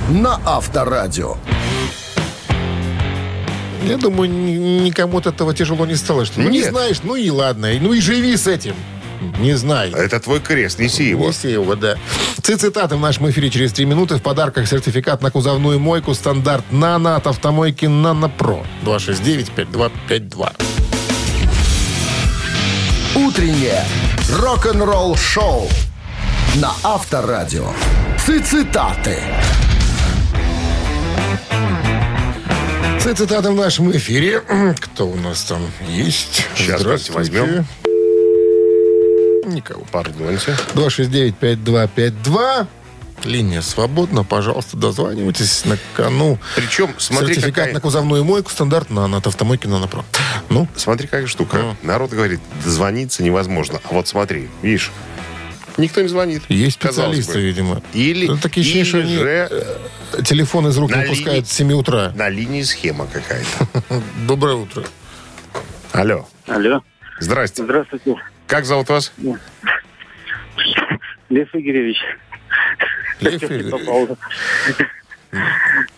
на 0.09 0.39
Авторадио. 0.45 1.38
Я 3.88 3.97
думаю, 3.97 4.29
ни- 4.31 4.81
никому 4.86 5.17
от 5.19 5.27
этого 5.27 5.53
тяжело 5.53 5.86
не 5.86 5.95
стало. 5.95 6.25
Что, 6.25 6.39
ну, 6.41 6.49
не 6.49 6.59
Нет. 6.59 6.69
знаешь, 6.71 6.97
ну 7.03 7.15
и 7.15 7.29
ладно. 7.29 7.69
Ну 7.79 7.93
и 7.93 8.01
живи 8.01 8.36
с 8.36 8.47
этим. 8.47 8.75
Не 9.39 9.53
знай. 9.53 9.91
Это 9.91 10.19
твой 10.19 10.39
крест, 10.39 10.79
неси 10.79 11.05
его. 11.09 11.27
Неси 11.27 11.51
его, 11.51 11.75
да. 11.75 11.97
Цитаты 12.41 12.95
в 12.95 12.99
нашем 12.99 13.29
эфире 13.29 13.49
через 13.49 13.73
три 13.73 13.86
минуты. 13.86 14.15
В 14.15 14.21
подарках 14.21 14.67
сертификат 14.67 15.21
на 15.21 15.31
кузовную 15.31 15.79
мойку 15.79 16.13
стандарт 16.13 16.65
«Нано» 16.71 17.15
от 17.15 17.27
автомойки 17.27 17.86
«Нано 17.86 18.29
Про». 18.29 18.65
269-5252. 18.83 20.51
Утреннее 23.15 23.83
рок-н-ролл-шоу 24.29 25.69
на 26.55 26.71
Авторадио. 26.83 27.67
Цитаты. 28.25 29.19
Цитаты 32.99 33.51
в 33.51 33.55
нашем 33.55 33.91
эфире. 33.91 34.41
Кто 34.79 35.07
у 35.07 35.15
нас 35.15 35.43
там 35.43 35.62
есть? 35.88 36.45
Сейчас, 36.55 36.81
Здравствуйте. 36.81 37.31
возьмем. 37.31 37.65
Никого. 39.53 39.85
Пардоньте. 39.91 40.55
269-5252. 40.75 42.67
Линия 43.25 43.61
свободна. 43.61 44.23
Пожалуйста, 44.25 44.75
дозванивайтесь. 44.75 45.63
На 45.65 45.77
кону 45.95 46.39
Причем, 46.55 46.93
смотри, 46.97 47.35
сертификат 47.35 47.55
какая, 47.55 47.73
на 47.73 47.79
кузовную 47.79 48.23
мойку 48.25 48.49
стандарт 48.51 48.89
«Нано» 48.89 49.17
от 49.17 49.27
автомойки 49.27 49.65
«Нано 49.67 49.87
Про». 49.87 50.03
Ну, 50.49 50.67
смотри, 50.75 51.07
какая 51.07 51.27
штука. 51.27 51.57
Ну. 51.57 51.75
Народ 51.83 52.11
говорит, 52.11 52.41
дозвониться 52.65 53.23
невозможно. 53.23 53.79
А 53.89 53.93
вот 53.93 54.09
смотри, 54.09 54.49
видишь, 54.61 54.91
никто 55.77 56.01
не 56.01 56.09
звонит. 56.09 56.43
есть 56.49 56.75
специалисты, 56.75 57.33
бы. 57.35 57.41
видимо. 57.41 57.81
Или, 57.93 58.27
Ну, 58.27 58.37
такие 58.37 58.65
или 58.65 58.79
они 58.99 59.15
же 59.15 59.47
э, 59.49 60.21
телефон 60.25 60.67
из 60.67 60.77
рук 60.77 60.91
На 60.91 60.97
не 60.97 61.03
выпускают 61.03 61.45
линии- 61.45 61.47
с 61.47 61.53
7 61.53 61.71
утра. 61.73 62.11
на 62.15 62.27
линии 62.27 62.63
схема 62.63 63.07
какая-то. 63.07 63.69
Доброе 64.27 64.55
утро. 64.55 64.83
Алло. 65.93 66.27
Алло. 66.47 66.81
Здрасте. 67.21 67.63
Здравствуйте. 67.63 68.15
Как 68.47 68.65
зовут 68.65 68.89
вас? 68.89 69.12
Лев 71.29 71.49
Игоревич. 71.53 71.97
Лев 73.21 73.43
Игоревич. 73.43 73.71
попал? 73.71 74.17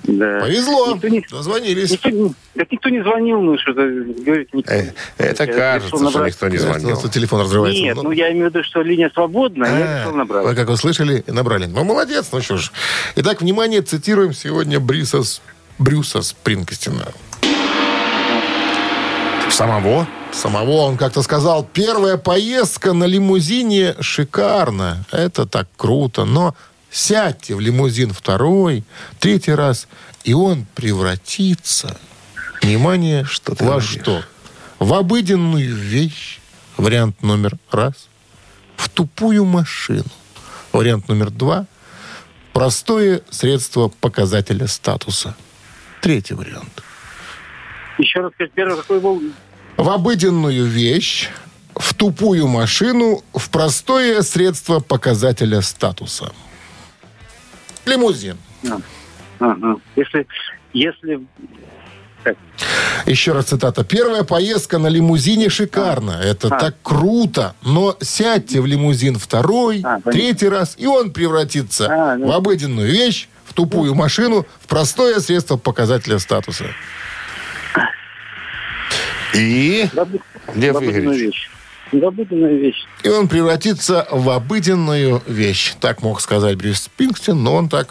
Да. 0.03 0.39
Повезло. 0.39 0.93
Никто 0.95 1.07
не- 1.09 1.25
Дозвонились. 1.29 1.91
Никто, 1.91 2.09
не- 2.09 2.33
так 2.55 2.71
никто 2.71 2.87
не 2.89 3.01
звонил, 3.03 3.41
ну 3.41 3.57
что-то 3.57 3.81
говорит, 4.23 4.53
никто. 4.53 4.71
Э, 4.71 4.91
Это 5.17 5.43
Я 5.43 5.53
кажется, 5.53 5.87
решил 5.87 5.97
что 5.97 6.05
набрать. 6.19 6.33
никто 6.33 6.47
не 6.47 6.57
звонил. 6.57 7.01
тут 7.01 7.11
телефон 7.11 7.41
разрывается. 7.41 7.81
Нет, 7.81 7.95
Ну, 7.97 8.03
ну 8.03 8.11
я 8.11 8.31
имею 8.31 8.49
в 8.49 8.53
виду, 8.55 8.63
что 8.63 8.81
линия 8.81 9.09
свободна, 9.13 9.65
я 9.65 9.71
а, 9.73 9.99
решил 9.99 10.11
Вы 10.13 10.17
набрать. 10.19 10.55
как 10.55 10.69
услышали 10.69 11.21
и 11.27 11.31
набрали. 11.31 11.65
Ну, 11.65 11.83
молодец, 11.83 12.29
ну 12.31 12.41
что 12.41 12.55
ж. 12.57 12.71
Итак, 13.17 13.41
внимание, 13.41 13.81
цитируем 13.81 14.31
сегодня 14.33 14.79
Бриса, 14.79 15.21
С- 15.21 15.41
Брюса 15.79 16.21
Спрингстина. 16.21 17.07
Самого? 19.49 20.07
Самого 20.35 20.83
он 20.85 20.97
как-то 20.97 21.21
сказал, 21.21 21.63
первая 21.63 22.17
поездка 22.17 22.91
на 22.93 23.05
лимузине 23.05 23.95
шикарно. 24.01 25.05
Это 25.11 25.45
так 25.45 25.69
круто. 25.77 26.25
Но 26.25 26.55
сядьте 26.91 27.55
в 27.55 27.61
лимузин 27.61 28.11
второй, 28.11 28.83
третий 29.19 29.53
раз, 29.53 29.87
и 30.25 30.33
он 30.33 30.65
превратится, 30.75 31.97
внимание, 32.61 33.23
Что 33.23 33.53
во 33.59 33.65
говоришь? 33.65 33.89
что? 34.01 34.23
В 34.79 34.93
обыденную 34.93 35.73
вещь, 35.73 36.39
вариант 36.77 37.21
номер 37.23 37.57
раз, 37.71 37.93
в 38.75 38.89
тупую 38.89 39.45
машину, 39.45 40.03
вариант 40.73 41.07
номер 41.07 41.29
два, 41.31 41.65
простое 42.51 43.21
средство 43.29 43.87
показателя 43.87 44.67
статуса. 44.67 45.35
Третий 46.01 46.33
вариант. 46.33 46.83
Еще 47.97 48.19
раз 48.19 48.33
сказать, 48.33 48.51
первый 48.53 48.75
какой 48.75 48.99
был? 48.99 49.21
В 49.77 49.89
обыденную 49.89 50.65
вещь, 50.65 51.29
в 51.75 51.93
тупую 51.93 52.47
машину, 52.47 53.23
в 53.33 53.49
простое 53.49 54.21
средство 54.21 54.79
показателя 54.79 55.61
статуса. 55.61 56.31
Лимузин. 57.85 58.37
Ага. 59.39 59.75
Если, 59.95 60.25
если 60.73 61.19
Еще 63.05 63.33
раз 63.33 63.45
цитата. 63.45 63.83
Первая 63.83 64.23
поездка 64.23 64.79
на 64.79 64.87
лимузине 64.87 65.49
шикарно. 65.49 66.11
Это 66.23 66.47
А. 66.47 66.59
так 66.59 66.75
круто. 66.81 67.53
Но 67.61 67.95
сядьте 68.01 68.61
в 68.61 68.65
лимузин 68.65 69.19
второй, 69.19 69.81
А, 69.81 69.99
понятно. 69.99 70.11
третий 70.11 70.49
раз, 70.49 70.75
и 70.79 70.87
он 70.87 71.11
превратится 71.11 71.87
А, 71.89 72.15
ну. 72.15 72.27
в 72.27 72.31
обыденную 72.31 72.89
вещь, 72.89 73.27
в 73.43 73.53
тупую 73.53 73.93
машину, 73.93 74.47
в 74.61 74.67
простое 74.67 75.19
средство 75.19 75.57
показателя 75.57 76.17
статуса. 76.17 76.65
И... 79.35 79.87
забы- 79.93 80.21
Лев 80.55 80.75
Игоревич. 80.81 81.19
вещь. 81.21 81.49
Забытая 81.91 82.53
вещь. 82.55 82.83
И 83.03 83.09
он 83.09 83.27
превратится 83.27 84.07
в 84.11 84.29
обыденную 84.29 85.21
вещь. 85.27 85.73
Так 85.79 86.01
мог 86.01 86.19
сказать 86.21 86.57
Брюс 86.57 86.79
Спингстин, 86.81 87.43
но 87.43 87.55
он 87.55 87.69
так 87.69 87.89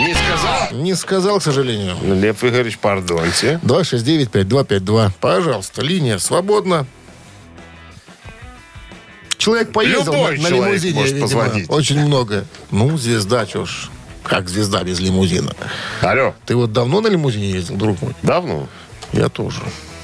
Не 0.00 0.12
сказал? 0.14 0.68
не 0.72 0.94
сказал, 0.94 1.38
к 1.38 1.42
сожалению. 1.42 1.94
Лев 2.02 2.42
Игоревич, 2.42 2.78
пардоньте. 2.78 3.60
269-5252. 3.62 5.10
Пожалуйста, 5.20 5.82
линия 5.82 6.18
свободна. 6.18 6.86
Человек 9.38 9.72
поездил 9.72 10.12
Любой 10.12 10.36
на, 10.38 10.42
на 10.42 10.48
лимузине, 10.54 10.94
может 10.94 11.12
видимо, 11.14 11.22
позвонить. 11.28 11.70
очень 11.70 12.00
много. 12.04 12.44
Ну, 12.70 12.96
звезда, 12.98 13.46
чё 13.46 13.64
ж. 13.64 13.88
Как 14.22 14.48
звезда 14.50 14.82
без 14.84 15.00
лимузина? 15.00 15.52
Алло, 16.02 16.34
Ты 16.44 16.54
вот 16.56 16.72
давно 16.72 17.00
на 17.00 17.08
лимузине 17.08 17.50
ездил, 17.52 17.76
друг 17.76 18.02
мой? 18.02 18.14
давно? 18.22 18.68
Я 19.12 19.28
тоже. 19.30 19.60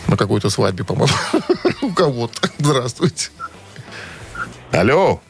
На 0.09 0.17
какой-то 0.17 0.51
свадьбе, 0.51 0.85
по-моему. 0.85 1.13
У 1.83 1.93
кого-то. 1.93 2.49
Здравствуйте. 2.59 3.31
Алло, 4.73 5.21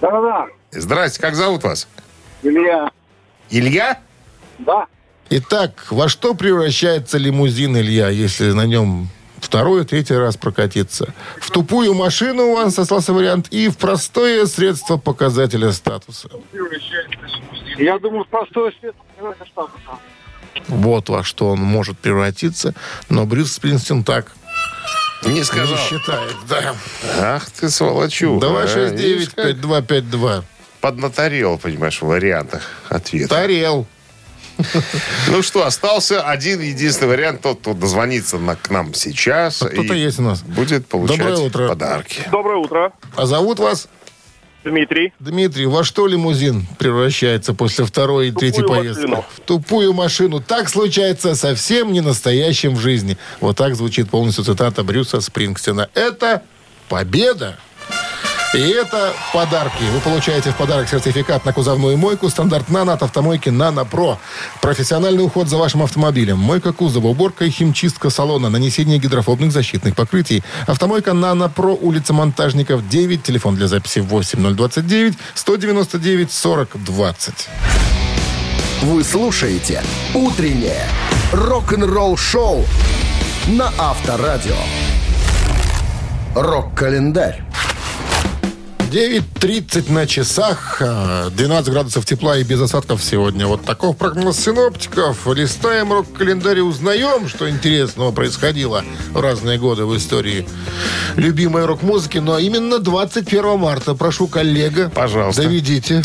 Да-да-да. 0.00 0.46
здрасте, 0.72 1.20
как 1.20 1.34
зовут 1.34 1.62
вас? 1.62 1.86
Илья. 2.42 2.90
Илья? 3.50 4.00
Да. 4.58 4.86
Итак, 5.30 5.86
во 5.90 6.08
что 6.08 6.34
превращается 6.34 7.18
лимузин 7.18 7.76
Илья, 7.76 8.08
если 8.08 8.50
на 8.52 8.66
нем 8.66 9.08
второй, 9.40 9.84
третий 9.84 10.14
раз 10.16 10.36
прокатиться? 10.36 11.12
В 11.40 11.50
тупую 11.50 11.94
машину 11.94 12.48
у 12.48 12.54
вас 12.56 12.78
остался 12.78 13.12
вариант 13.12 13.48
и 13.50 13.68
в 13.68 13.76
простое 13.76 14.46
средство 14.46 14.96
показателя 14.96 15.70
статуса. 15.72 16.28
Я 17.76 17.98
думаю, 17.98 18.24
простое 18.24 18.72
средство 18.80 19.04
показателя 19.16 19.46
статуса. 19.46 19.98
Вот 20.68 21.08
во 21.08 21.24
что 21.24 21.48
он 21.50 21.60
может 21.60 21.98
превратиться. 21.98 22.74
Но 23.08 23.24
Брюс 23.26 23.52
Спринстин 23.52 24.04
так 24.04 24.32
Не 25.24 25.34
не 25.34 25.44
сказал. 25.44 25.76
считает. 25.78 26.34
Да. 26.48 26.74
Ах 27.18 27.50
ты 27.50 27.68
сволочу. 27.70 28.38
269-5252. 28.38 30.42
Поднаторел, 30.80 31.58
понимаешь, 31.58 32.00
в 32.00 32.06
вариантах 32.06 32.62
ответа. 32.88 33.28
Тарел. 33.34 33.86
Ну 35.28 35.42
что, 35.42 35.64
остался 35.66 36.22
один 36.22 36.60
единственный 36.60 37.08
вариант. 37.08 37.42
Тот, 37.42 37.60
кто 37.60 37.74
дозвонится 37.74 38.38
на, 38.38 38.56
к 38.56 38.70
нам 38.70 38.94
сейчас. 38.94 39.62
А 39.62 39.68
кто-то 39.68 39.94
есть 39.94 40.18
у 40.18 40.22
нас. 40.22 40.42
Будет 40.42 40.86
получать 40.86 41.18
Доброе 41.18 41.36
утро. 41.38 41.68
подарки. 41.68 42.22
Доброе 42.30 42.56
утро. 42.58 42.92
А 43.16 43.26
зовут 43.26 43.58
вас 43.60 43.88
Дмитрий. 44.68 45.12
Дмитрий. 45.18 45.66
Во 45.66 45.84
что 45.84 46.06
лимузин 46.06 46.66
превращается 46.78 47.54
после 47.54 47.84
второй 47.84 48.28
и 48.28 48.32
третьей 48.32 48.64
поездки? 48.64 49.06
машину. 49.06 49.24
В 49.34 49.40
тупую 49.40 49.92
машину. 49.92 50.40
Так 50.40 50.68
случается 50.68 51.34
совсем 51.34 51.92
не 51.92 52.00
настоящим 52.00 52.74
в 52.74 52.80
жизни. 52.80 53.16
Вот 53.40 53.56
так 53.56 53.74
звучит 53.74 54.10
полностью 54.10 54.44
цитата 54.44 54.82
Брюса 54.84 55.20
Спрингстина. 55.20 55.88
Это 55.94 56.42
победа. 56.88 57.56
И 58.54 58.58
это 58.60 59.12
подарки. 59.34 59.82
Вы 59.92 60.00
получаете 60.00 60.52
в 60.52 60.56
подарок 60.56 60.88
сертификат 60.88 61.44
на 61.44 61.52
кузовную 61.52 61.98
мойку 61.98 62.30
стандарт 62.30 62.70
«Нано» 62.70 62.94
от 62.94 63.02
автомойки 63.02 63.50
«Нано 63.50 63.84
Про». 63.84 64.18
Профессиональный 64.62 65.22
уход 65.22 65.48
за 65.48 65.58
вашим 65.58 65.82
автомобилем. 65.82 66.38
Мойка 66.38 66.72
кузова, 66.72 67.08
уборка 67.08 67.44
и 67.44 67.50
химчистка 67.50 68.08
салона, 68.08 68.48
нанесение 68.48 68.98
гидрофобных 68.98 69.52
защитных 69.52 69.94
покрытий. 69.94 70.42
Автомойка 70.66 71.12
«Нано 71.12 71.50
Про», 71.50 71.74
улица 71.74 72.14
Монтажников, 72.14 72.88
9. 72.88 73.22
Телефон 73.22 73.54
для 73.54 73.68
записи 73.68 73.98
8029 73.98 75.18
199 75.34 76.32
40 76.32 76.84
20. 76.84 77.48
Вы 78.80 79.04
слушаете 79.04 79.82
«Утреннее 80.14 80.86
рок-н-ролл-шоу» 81.32 82.64
на 83.48 83.70
Авторадио. 83.76 84.56
Рок-календарь. 86.34 87.42
9.30 88.88 89.92
на 89.92 90.06
часах, 90.06 90.78
э, 90.80 91.28
12 91.30 91.70
градусов 91.70 92.06
тепла 92.06 92.38
и 92.38 92.42
без 92.42 92.60
осадков 92.60 93.02
сегодня. 93.02 93.46
Вот 93.46 93.64
таков 93.64 93.96
прогноз 93.98 94.38
синоптиков. 94.38 95.26
Листаем 95.26 95.92
рок-календарь 95.92 96.58
и 96.58 96.60
узнаем, 96.62 97.28
что 97.28 97.50
интересного 97.50 98.12
происходило 98.12 98.82
в 99.12 99.20
разные 99.20 99.58
годы 99.58 99.84
в 99.84 99.94
истории 99.96 100.48
любимой 101.16 101.66
рок-музыки. 101.66 102.18
Но 102.18 102.38
именно 102.38 102.78
21 102.78 103.58
марта, 103.58 103.94
прошу 103.94 104.26
коллега, 104.26 104.90
Пожалуйста. 104.94 105.42
доведите. 105.42 106.02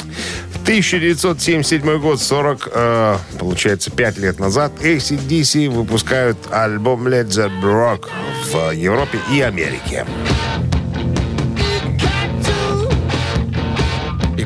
В 0.53 0.63
1977 0.63 1.99
год, 1.99 2.21
40, 2.21 2.69
э, 2.71 3.17
получается, 3.39 3.91
5 3.91 4.17
лет 4.17 4.39
назад, 4.39 4.73
ACDC 4.81 5.69
выпускают 5.69 6.37
альбом 6.51 7.07
Led 7.07 7.27
Zeppelin 7.27 7.61
Rock 7.63 8.09
в 8.51 8.71
Европе 8.71 9.19
и 9.31 9.39
Америке. 9.41 10.05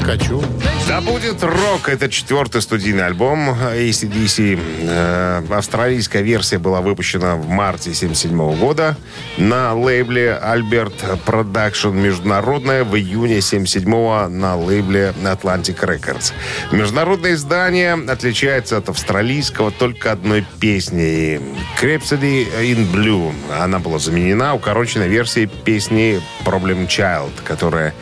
Пикачу. 0.08 0.57
Да 0.98 1.02
будет 1.02 1.44
рок. 1.44 1.90
Это 1.90 2.10
четвертый 2.10 2.60
студийный 2.60 3.06
альбом 3.06 3.52
ACDC. 3.52 4.60
Э, 4.82 5.44
австралийская 5.52 6.24
версия 6.24 6.58
была 6.58 6.82
выпущена 6.82 7.36
в 7.36 7.48
марте 7.48 7.92
1977 7.92 8.60
года 8.60 8.98
на 9.38 9.76
лейбле 9.76 10.42
Albert 10.44 11.24
Production. 11.24 11.94
Международная 11.94 12.84
в 12.84 12.98
июне 12.98 13.38
1977 13.38 14.40
на 14.40 14.56
лейбле 14.56 15.14
Atlantic 15.22 15.80
Records. 15.82 16.34
Международное 16.72 17.34
издание 17.34 17.94
отличается 17.94 18.78
от 18.78 18.90
австралийского 18.90 19.70
только 19.70 20.12
одной 20.12 20.44
песней. 20.60 21.40
Crepsody 21.80 22.48
in 22.64 22.92
Blue. 22.92 23.36
Она 23.56 23.78
была 23.78 24.00
заменена 24.00 24.56
укороченной 24.56 25.10
версией 25.10 25.46
песни 25.46 26.20
Problem 26.44 26.88
Child, 26.88 27.44
которая 27.44 27.94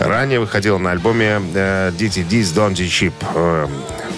ранее 0.00 0.38
выходила 0.38 0.76
на 0.76 0.90
альбоме 0.90 1.40
э, 1.54 1.92
DTD's 2.42 2.54
Don't 2.54 2.74
You 2.74 2.88
Cheap 2.88 3.12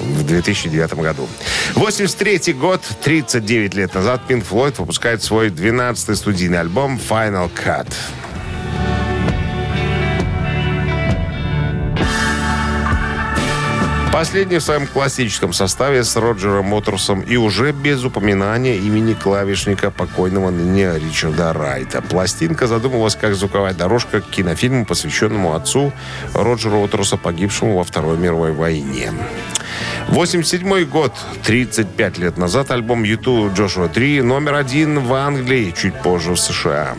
в 0.00 0.24
2009 0.24 0.94
году. 0.94 1.28
83 1.74 2.52
год, 2.54 2.80
39 3.02 3.74
лет 3.74 3.94
назад, 3.94 4.22
Pink 4.28 4.44
Floyd 4.48 4.74
выпускает 4.78 5.22
свой 5.22 5.50
12-й 5.50 6.16
студийный 6.16 6.60
альбом 6.60 6.98
Final 7.08 7.50
Cut. 7.54 7.86
Последний 14.14 14.58
в 14.58 14.62
своем 14.62 14.86
классическом 14.86 15.52
составе 15.52 16.04
с 16.04 16.14
Роджером 16.14 16.66
Моторсом 16.66 17.20
и 17.22 17.36
уже 17.36 17.72
без 17.72 18.04
упоминания 18.04 18.76
имени 18.76 19.12
клавишника 19.12 19.90
покойного 19.90 20.50
ныне 20.50 20.96
Ричарда 21.00 21.52
Райта. 21.52 22.00
Пластинка 22.00 22.68
задумывалась 22.68 23.16
как 23.16 23.34
звуковая 23.34 23.74
дорожка 23.74 24.20
к 24.20 24.30
кинофильму, 24.30 24.86
посвященному 24.86 25.56
отцу 25.56 25.92
Роджеру 26.32 26.82
Моторса, 26.82 27.16
погибшему 27.16 27.76
во 27.76 27.82
Второй 27.82 28.16
мировой 28.16 28.52
войне. 28.52 29.10
87 30.10 30.84
год, 30.84 31.12
35 31.42 32.18
лет 32.18 32.36
назад, 32.36 32.70
альбом 32.70 33.02
YouTube 33.02 33.52
Joshua 33.52 33.88
3 33.88 34.22
номер 34.22 34.54
один 34.54 35.00
в 35.00 35.12
Англии, 35.12 35.74
чуть 35.76 36.00
позже 36.02 36.34
в 36.34 36.38
США. 36.38 36.94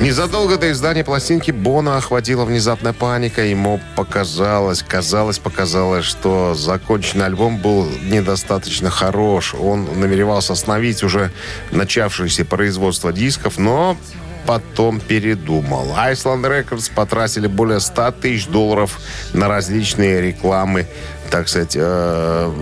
Незадолго 0.00 0.56
до 0.56 0.72
издания 0.72 1.04
пластинки 1.04 1.50
Бона 1.50 1.98
охватила 1.98 2.46
внезапная 2.46 2.94
паника. 2.94 3.42
Ему 3.42 3.78
показалось, 3.96 4.82
казалось, 4.82 5.38
показалось, 5.38 6.06
что 6.06 6.54
законченный 6.54 7.26
альбом 7.26 7.58
был 7.58 7.86
недостаточно 8.04 8.88
хорош. 8.88 9.54
Он 9.54 10.00
намеревался 10.00 10.54
остановить 10.54 11.02
уже 11.02 11.30
начавшееся 11.70 12.46
производство 12.46 13.12
дисков, 13.12 13.58
но 13.58 13.98
потом 14.46 15.00
передумал. 15.00 15.88
Iceland 15.94 16.44
Records 16.44 16.90
потратили 16.94 17.46
более 17.46 17.78
100 17.78 18.12
тысяч 18.12 18.46
долларов 18.46 18.98
на 19.34 19.48
различные 19.48 20.22
рекламы, 20.22 20.86
так 21.30 21.46
сказать, 21.46 21.76
э, 21.76 22.52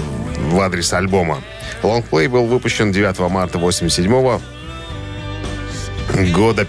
в 0.51 0.61
адрес 0.61 0.93
альбома. 0.93 1.41
Лонгплей 1.85 2.27
был 2.27 2.47
выпущен 2.47 2.91
9 2.91 3.29
марта 3.29 3.59
87 3.59 4.11
года. 4.11 4.43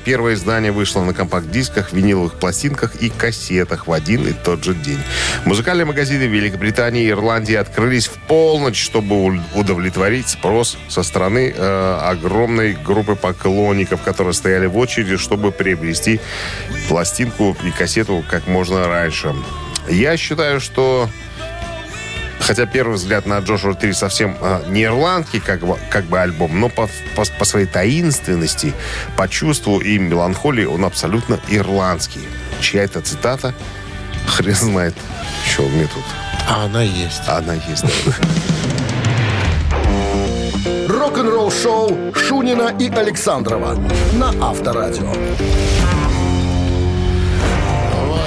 Первое 0.10 0.34
издание 0.34 0.71
вышло 0.71 1.04
на 1.04 1.13
компакт-дисках, 1.13 1.93
виниловых 1.93 2.34
пластинках 2.39 2.95
и 2.95 3.10
кассетах 3.10 3.86
в 3.86 3.91
один 3.91 4.25
и 4.25 4.34
тот 4.34 4.63
же 4.63 4.73
день. 4.73 4.97
Музыкальные 5.45 5.86
магазины 5.86 6.23
Великобритании 6.23 7.04
и 7.04 7.10
Ирландии 7.12 7.54
открылись 7.54 8.08
в 8.08 8.13
полночь, 8.28 8.82
чтобы 8.82 9.39
удовлетворить 9.54 10.30
спрос 10.30 10.80
со 10.88 11.04
стороны 11.04 11.54
э, 11.56 11.99
огромной 12.02 12.73
группы 12.73 13.15
поклонников, 13.15 14.02
которые 14.02 14.34
стояли 14.34 14.65
в 14.65 14.75
очереди, 14.78 15.17
чтобы 15.17 15.52
приобрести 15.52 16.19
пластинку 16.88 17.56
и 17.63 17.69
кассету 17.69 18.23
как 18.28 18.47
можно 18.47 18.88
раньше. 18.88 19.36
Я 19.88 20.17
считаю, 20.17 20.60
что 20.60 21.08
Хотя 22.39 22.65
первый 22.65 22.95
взгляд 22.95 23.25
на 23.25 23.39
Джошуа 23.39 23.73
3 23.75 23.93
совсем 23.93 24.38
э, 24.41 24.63
не 24.69 24.84
ирландский 24.84 25.39
как 25.39 25.60
бы, 25.62 25.78
как 25.89 26.06
бы 26.06 26.19
альбом, 26.19 26.60
но 26.60 26.69
по, 26.69 26.89
по, 27.15 27.23
по 27.38 27.45
своей 27.45 27.67
таинственности, 27.67 28.73
по 29.17 29.28
чувству 29.28 29.80
и 29.80 29.97
меланхолии 29.99 30.65
он 30.65 30.86
абсолютно 30.86 31.39
ирландский. 31.49 32.21
Чья 32.62 32.84
это 32.84 33.02
цитата? 33.02 33.54
Хрен 34.28 34.56
знает, 34.56 34.95
что 35.49 35.63
у 35.63 35.69
меня 35.69 35.88
тут. 35.93 36.04
А 36.47 36.65
она 36.65 36.82
есть. 36.82 37.21
А 37.28 37.38
Она 37.38 37.54
есть, 37.54 37.84
да. 37.84 38.13
Рок-н-ролл 40.88 41.52
шоу 41.52 42.13
Шунина 42.15 42.75
и 42.80 42.89
Александрова 42.89 43.75
на 44.13 44.30
Авторадио. 44.49 45.13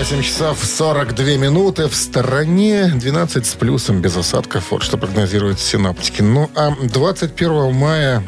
8 0.02 0.20
часов 0.20 0.58
42 0.60 1.36
минуты. 1.36 1.86
В 1.86 1.94
стороне 1.94 2.90
12 2.92 3.46
с 3.46 3.54
плюсом 3.54 4.00
без 4.00 4.16
осадков. 4.16 4.72
Вот 4.72 4.82
что 4.82 4.98
прогнозируют 4.98 5.60
синаптики. 5.60 6.22
Ну, 6.22 6.50
а 6.56 6.74
21 6.82 7.72
мая 7.72 8.24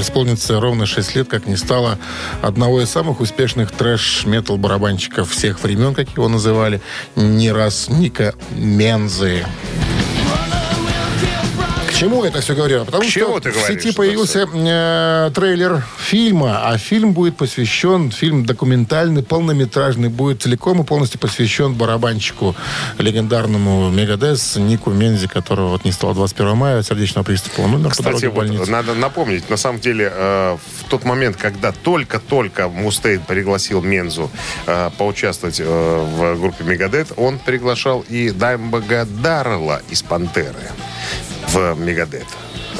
исполнится 0.00 0.58
ровно 0.58 0.86
6 0.86 1.16
лет, 1.16 1.28
как 1.28 1.46
не 1.46 1.56
стало 1.56 1.98
одного 2.40 2.80
из 2.80 2.88
самых 2.88 3.20
успешных 3.20 3.70
трэш-метал 3.70 4.56
барабанщиков 4.56 5.30
всех 5.30 5.62
времен, 5.62 5.94
как 5.94 6.08
его 6.08 6.26
называли, 6.26 6.80
не 7.16 7.52
раз 7.52 7.90
Ника 7.90 8.34
Мензы. 8.52 9.44
Чему 12.00 12.24
я 12.24 12.30
это 12.30 12.40
все 12.40 12.54
говорю? 12.54 12.86
Потому 12.86 13.02
К 13.02 13.08
что 13.08 13.26
в 13.26 13.40
говоришь 13.42 13.66
сети 13.66 13.92
появился 13.92 14.48
э, 14.50 15.30
трейлер 15.34 15.84
фильма, 15.98 16.66
а 16.70 16.78
фильм 16.78 17.12
будет 17.12 17.36
посвящен, 17.36 18.10
фильм 18.10 18.46
документальный, 18.46 19.22
полнометражный, 19.22 20.08
будет 20.08 20.40
целиком 20.40 20.80
и 20.80 20.84
полностью 20.84 21.20
посвящен 21.20 21.74
барабанщику 21.74 22.56
легендарному 22.96 23.90
Мегадес 23.90 24.56
Нику 24.56 24.92
Мензи, 24.92 25.26
которого 25.26 25.72
вот 25.72 25.84
не 25.84 25.92
стало 25.92 26.14
21 26.14 26.56
мая 26.56 26.78
от 26.78 26.86
сердечного 26.86 27.22
приступа. 27.22 27.60
Он 27.60 27.74
умер 27.74 27.90
по 27.90 27.90
Кстати, 27.90 28.24
в 28.24 28.32
вот 28.32 28.68
надо 28.68 28.94
напомнить, 28.94 29.50
на 29.50 29.58
самом 29.58 29.80
деле, 29.80 30.10
э, 30.10 30.56
в 30.56 30.88
тот 30.88 31.04
момент, 31.04 31.36
когда 31.36 31.70
только-только 31.70 32.70
Мустейн 32.70 33.20
пригласил 33.20 33.82
Мензу 33.82 34.30
э, 34.66 34.88
поучаствовать 34.96 35.60
э, 35.60 35.64
в 35.66 36.40
группе 36.40 36.64
Мегадет, 36.64 37.08
он 37.18 37.38
приглашал 37.38 38.06
и 38.08 38.30
Даймбага 38.30 39.04
Даррелла 39.04 39.82
из 39.90 40.00
Пантеры 40.00 40.70
в 41.52 41.74
Мегадет. 41.78 42.26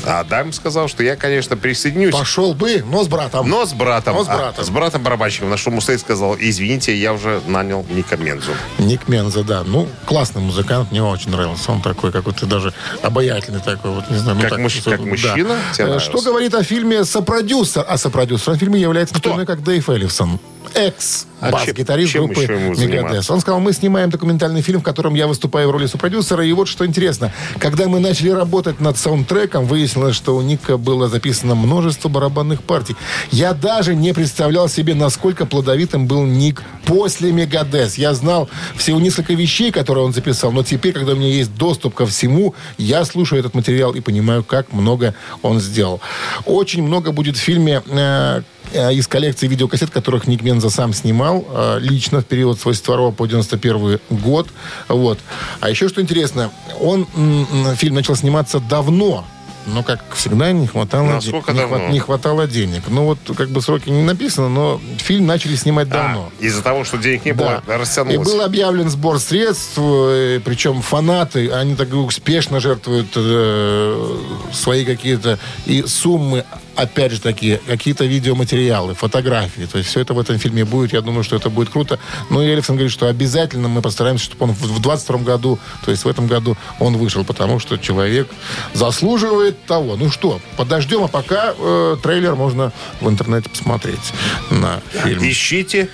А 0.07 0.25
Дайм 0.25 0.53
сказал, 0.53 0.89
что 0.89 1.03
я, 1.03 1.15
конечно, 1.17 1.57
присоединюсь. 1.57 2.13
Пошел 2.15 2.55
бы, 2.55 2.83
но 2.87 3.05
с 3.05 3.09
братом. 3.09 3.49
Но 3.49 3.67
с 3.67 3.73
братом. 3.75 4.15
Но 4.15 4.25
с 4.25 4.27
братом. 4.29 4.55
А, 4.59 4.65
с 4.65 4.71
братом 4.71 5.03
барабанщиком. 5.03 5.51
На 5.51 5.57
что 5.59 5.71
Мустейн 5.71 5.99
сказал, 5.99 6.37
извините, 6.39 6.97
я 6.97 7.13
уже 7.13 7.43
нанял 7.47 7.85
Ника 7.91 8.17
Мензу. 8.17 8.53
Ник 8.79 9.09
Менза, 9.09 9.45
да. 9.45 9.63
Ну, 9.65 9.89
классный 10.07 10.41
музыкант, 10.41 10.91
мне 10.91 11.03
очень 11.03 11.31
нравился. 11.31 11.71
Он 11.73 11.83
такой 11.83 12.13
какой-то 12.13 12.47
даже 12.47 12.73
обаятельный 13.03 13.61
такой, 13.61 13.91
вот 13.91 14.09
не 14.11 14.17
знаю. 14.17 14.37
ну, 14.37 14.43
Как 14.43 14.51
так, 14.59 14.71
что- 14.71 14.91
как 14.91 15.01
мужчина 15.01 15.57
тебе 15.75 15.97
Э? 15.97 15.99
Что 15.99 16.21
говорит 16.23 16.55
о 16.55 16.63
фильме 16.63 17.05
сопродюсер? 17.05 17.85
А 17.87 17.99
сопродюсером 17.99 18.59
фильма 18.59 18.79
является 18.79 19.15
иной, 19.23 19.45
как 19.45 19.63
Дэйв 19.63 19.89
Эллифсон. 19.91 20.39
Экс 20.75 21.27
А 21.27 21.30
бас-гитарист 21.41 22.13
чем- 22.13 22.23
чем 22.35 22.35
группы 22.35 22.81
Мегадес. 22.87 23.31
Он 23.31 23.41
сказал, 23.41 23.61
мы 23.61 23.73
снимаем 23.73 24.11
документальный 24.11 24.63
фильм, 24.63 24.81
в 24.81 24.83
котором 24.83 25.15
я 25.15 25.27
выступаю 25.27 25.69
в 25.69 25.71
роли 25.71 25.87
сопродюсера. 25.87 26.45
И 26.45 26.53
вот 26.53 26.69
что 26.69 26.87
интересно. 26.87 27.33
Когда 27.59 27.89
мы 27.89 28.01
начали 28.01 28.31
работать 28.31 28.81
над 28.81 28.97
саундтреком, 28.99 29.67
выяснилось, 29.67 30.17
что 30.17 30.37
у 30.37 30.43
Ника 30.43 30.77
было 30.77 31.09
записано 31.09 31.55
множество 31.55 32.09
барабанных 32.09 32.63
партий. 32.63 32.97
Я 33.31 33.53
даже 33.55 33.95
не 33.95 34.13
представлял 34.13 34.69
себе, 34.69 34.95
насколько 34.95 35.47
плодовитым 35.47 36.07
был 36.07 36.25
Ник 36.25 36.63
после 36.85 37.33
Мегадес. 37.33 37.97
Я 37.97 38.15
знал 38.15 38.49
всего 38.77 38.99
несколько 39.01 39.35
вещей, 39.35 39.71
которые 39.71 40.05
он 40.05 40.13
записал, 40.13 40.53
но 40.53 40.63
теперь, 40.63 40.93
когда 40.93 41.13
у 41.13 41.17
меня 41.17 41.29
есть 41.29 41.55
доступ 41.55 41.95
ко 41.95 42.07
всему, 42.07 42.55
я 42.79 43.05
слушаю 43.05 43.41
этот 43.41 43.55
материал 43.55 43.93
и 43.95 44.01
понимаю, 44.01 44.43
как 44.45 44.73
много 44.73 45.15
он 45.43 45.61
сделал. 45.61 46.01
Очень 46.47 46.83
много 46.83 47.13
будет 47.13 47.37
в 47.37 47.41
фильме 47.41 47.83
э, 47.87 48.43
э, 48.73 48.95
из 48.95 49.07
коллекции 49.07 49.47
видеокассет, 49.47 49.91
которых 49.91 50.27
Ник 50.27 50.43
Менза 50.43 50.71
сам 50.71 50.93
снимал 50.93 51.30
э, 51.39 51.79
лично 51.81 52.21
в 52.21 52.25
период 52.25 52.59
с 52.61 52.65
82 52.65 53.11
по 53.13 53.27
91 53.27 54.01
год. 54.11 54.49
Вот. 54.89 55.19
А 55.61 55.71
еще 55.71 55.89
что 55.89 56.01
интересно, 56.01 56.51
он 56.81 57.07
м, 57.15 57.47
фильм 57.77 57.95
начал 57.95 58.17
сниматься 58.17 58.61
давно. 58.61 59.25
Но, 59.67 59.83
как 59.83 60.01
всегда, 60.15 60.53
не 60.53 60.67
хватало, 60.67 61.05
Насколько 61.05 61.53
де- 61.53 61.59
не, 61.61 61.65
хват- 61.67 61.91
не 61.93 61.99
хватало 62.01 62.47
денег. 62.47 62.83
Ну, 62.89 63.05
вот, 63.05 63.19
как 63.37 63.51
бы 63.51 63.61
сроки 63.61 63.91
не 63.91 64.03
написано, 64.03 64.49
но 64.49 64.81
фильм 64.97 65.27
начали 65.27 65.55
снимать 65.55 65.87
давно. 65.91 66.31
А, 66.41 66.43
из-за 66.45 66.63
того, 66.63 66.83
что 66.85 66.97
денег 66.97 67.27
не 67.27 67.33
было, 67.33 67.63
Да. 67.67 67.75
И 67.75 67.79
растянулось. 67.79 68.27
был 68.27 68.41
объявлен 68.41 68.89
сбор 68.89 69.21
средств, 69.21 69.75
э, 69.77 70.41
причем 70.43 70.81
фанаты, 70.81 71.51
они 71.51 71.75
так 71.77 71.93
успешно 71.93 72.59
жертвуют 72.59 73.09
э, 73.15 74.17
свои 74.53 74.87
какие-то 74.87 75.39
и 75.67 75.83
суммы, 75.87 76.45
опять 76.81 77.13
же 77.13 77.21
таки, 77.21 77.61
какие-то 77.67 78.05
видеоматериалы, 78.05 78.95
фотографии. 78.95 79.67
То 79.71 79.79
есть 79.79 79.91
все 79.91 80.01
это 80.01 80.15
в 80.15 80.19
этом 80.19 80.39
фильме 80.39 80.65
будет. 80.65 80.93
Я 80.93 81.01
думаю, 81.01 81.25
что 81.25 81.37
это 81.37 81.51
будет 81.51 81.69
круто. 81.71 81.99
Но 82.31 82.43
и 82.43 82.47
Элифсон 82.47 82.77
говорит, 82.77 82.93
что 82.93 83.07
обязательно 83.07 83.69
мы 83.69 83.83
постараемся, 83.83 84.25
чтобы 84.25 84.45
он 84.45 84.53
в 84.53 84.81
22 84.81 85.19
году, 85.19 85.59
то 85.85 85.91
есть 85.91 86.05
в 86.05 86.09
этом 86.09 86.27
году 86.27 86.57
он 86.79 86.97
вышел, 86.97 87.25
потому 87.25 87.59
что 87.59 87.77
человек 87.77 88.29
заслуживает 88.75 89.65
того. 89.67 89.97
Ну 89.97 90.11
что, 90.11 90.41
подождем, 90.57 91.05
а 91.05 91.09
пока 91.09 91.55
э, 91.57 91.97
трейлер 92.03 92.35
можно 92.35 92.73
в 93.01 93.09
интернете 93.09 93.49
посмотреть 93.49 94.13
на 94.51 94.81
фильм. 95.03 95.23
Ищите, 95.23 95.89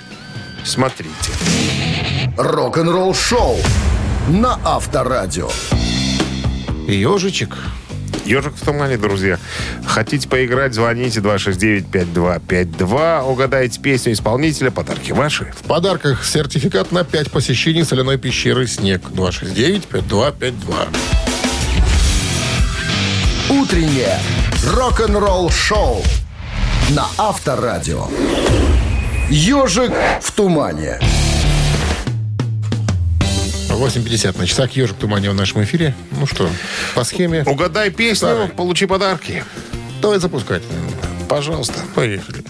смотрите. 0.65 1.33
Рок-н-ролл 2.37 3.15
шоу 3.15 3.57
на 4.29 4.59
Авторадио. 4.65 5.51
Ежичек. 6.87 7.57
Ежик 8.27 8.55
в 8.57 8.65
тумане, 8.65 8.97
друзья. 8.97 9.39
Хотите 9.87 10.29
поиграть, 10.29 10.75
звоните 10.75 11.21
269-5252. 11.21 13.23
Угадайте 13.23 13.79
песню 13.81 14.13
исполнителя, 14.13 14.73
подарки 14.73 15.13
ваши. 15.13 15.53
В 15.57 15.63
подарках 15.63 16.25
сертификат 16.25 16.91
на 16.91 17.05
5 17.05 17.31
посещений 17.31 17.85
соляной 17.85 18.19
пещеры 18.19 18.67
«Снег». 18.67 19.03
269-5252. 19.11 20.89
Утреннее 23.49 24.19
рок-н-ролл 24.75 25.51
шоу 25.51 26.03
на 26.91 27.07
Авторадио. 27.17 28.09
Ежик 29.31 29.93
в 30.21 30.33
тумане. 30.33 30.99
8.50 33.77 34.39
на 34.39 34.47
часах. 34.47 34.71
«Ежик 34.73 34.97
в 34.97 35.01
тумане» 35.01 35.31
в 35.31 35.35
нашем 35.35 35.63
эфире. 35.65 35.95
Ну 36.13 36.27
что, 36.27 36.49
по 36.95 37.05
схеме. 37.05 37.43
Угадай 37.47 37.91
песню, 37.91 38.29
Давай. 38.29 38.49
получи 38.49 38.87
подарки. 38.87 39.45
Давай 40.01 40.19
запускать. 40.19 40.63
Пожалуйста. 41.29 41.75
Поехали. 41.95 42.45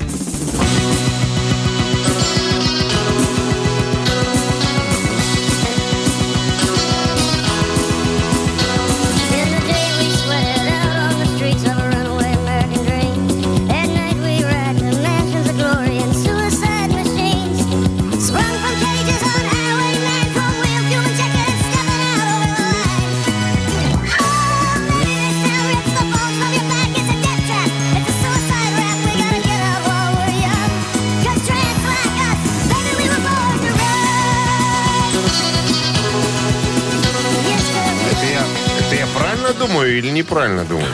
Думаю 39.67 39.99
или 39.99 40.11
неправильно 40.11 40.65
думаю? 40.65 40.87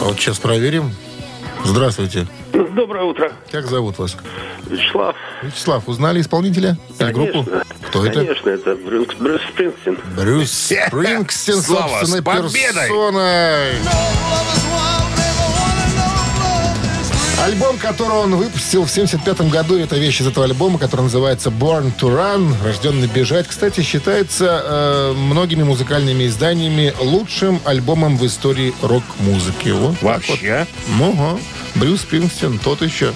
А 0.00 0.04
вот 0.04 0.18
сейчас 0.18 0.38
проверим. 0.38 0.94
Здравствуйте. 1.64 2.26
Доброе 2.52 3.04
утро. 3.04 3.32
Как 3.50 3.66
зовут 3.66 3.98
вас? 3.98 4.16
Вячеслав. 4.66 5.14
Вячеслав, 5.42 5.88
узнали 5.88 6.20
исполнителя? 6.20 6.76
Или 6.98 7.12
группу? 7.12 7.46
Кто 7.88 8.06
это? 8.06 8.20
Конечно, 8.20 8.50
это 8.50 8.74
Брюс, 8.76 9.08
Брюс 9.18 9.42
Спрингстин. 9.52 9.98
Брюс 10.16 10.50
Спрингстин 10.50 11.60
Слава, 11.60 11.88
с 11.88 11.90
собственной 12.00 12.22
победой! 12.22 12.88
персоной. 12.88 14.59
Альбом, 17.42 17.78
который 17.78 18.16
он 18.18 18.36
выпустил 18.36 18.84
в 18.84 18.90
75 18.90 19.40
году, 19.50 19.78
это 19.78 19.96
вещь 19.96 20.20
из 20.20 20.26
этого 20.26 20.44
альбома, 20.44 20.78
который 20.78 21.02
называется 21.02 21.48
Born 21.48 21.90
to 21.98 22.14
Run, 22.14 22.54
рожденный 22.62 23.08
бежать. 23.08 23.48
Кстати, 23.48 23.80
считается 23.80 24.62
э, 24.62 25.12
многими 25.16 25.62
музыкальными 25.62 26.26
изданиями 26.26 26.92
лучшим 27.00 27.58
альбомом 27.64 28.18
в 28.18 28.26
истории 28.26 28.74
рок-музыки. 28.82 29.70
Вот 29.70 30.02
Вообще? 30.02 30.66
вот. 30.86 31.14
Ага. 31.14 31.38
Брюс 31.76 32.02
Спрингстин, 32.02 32.58
тот 32.58 32.82
еще. 32.82 33.14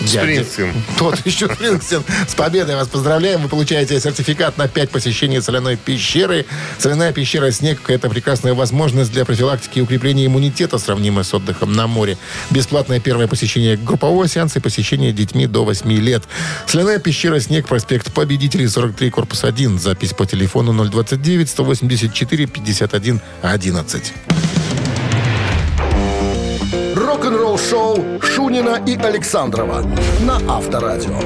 Дядя. 0.00 0.44
Спрингстин. 0.44 0.72
Тот 0.98 1.26
еще 1.26 1.46
Спрингстин. 1.54 2.02
С 2.26 2.34
победой 2.34 2.76
вас 2.76 2.88
поздравляем. 2.88 3.42
Вы 3.42 3.48
получаете 3.48 3.98
сертификат 4.00 4.58
на 4.58 4.68
5 4.68 4.90
посещений 4.90 5.40
соляной 5.40 5.76
пещеры. 5.76 6.46
Соляная 6.78 7.12
пещера 7.12 7.50
«Снег»— 7.50 7.80
это 7.90 8.08
прекрасная 8.08 8.54
возможность 8.54 9.12
для 9.12 9.24
профилактики 9.24 9.78
и 9.78 9.82
укрепления 9.82 10.26
иммунитета, 10.26 10.78
сравнимая 10.78 11.24
с 11.24 11.32
отдыхом 11.34 11.72
на 11.72 11.86
море. 11.86 12.16
Бесплатное 12.50 13.00
первое 13.00 13.26
посещение 13.26 13.76
группового 13.76 14.28
сеанса 14.28 14.58
и 14.58 14.62
посещение 14.62 15.12
детьми 15.12 15.46
до 15.46 15.64
8 15.64 15.90
лет. 15.92 16.24
Соляная 16.66 16.98
пещера 16.98 17.40
«Снег», 17.40 17.66
проспект 17.66 18.12
Победителей, 18.12 18.68
43, 18.68 19.10
корпус 19.10 19.44
1. 19.44 19.78
Запись 19.78 20.12
по 20.12 20.26
телефону 20.26 20.72
029 20.84 21.48
184 21.48 22.46
51 22.46 23.20
11. 23.42 24.12
Рок-н-ролл 27.26 27.58
шоу 27.58 28.20
Шунина 28.22 28.80
и 28.86 28.96
Александрова 28.96 29.82
на 30.20 30.36
Авторадио. 30.48 31.18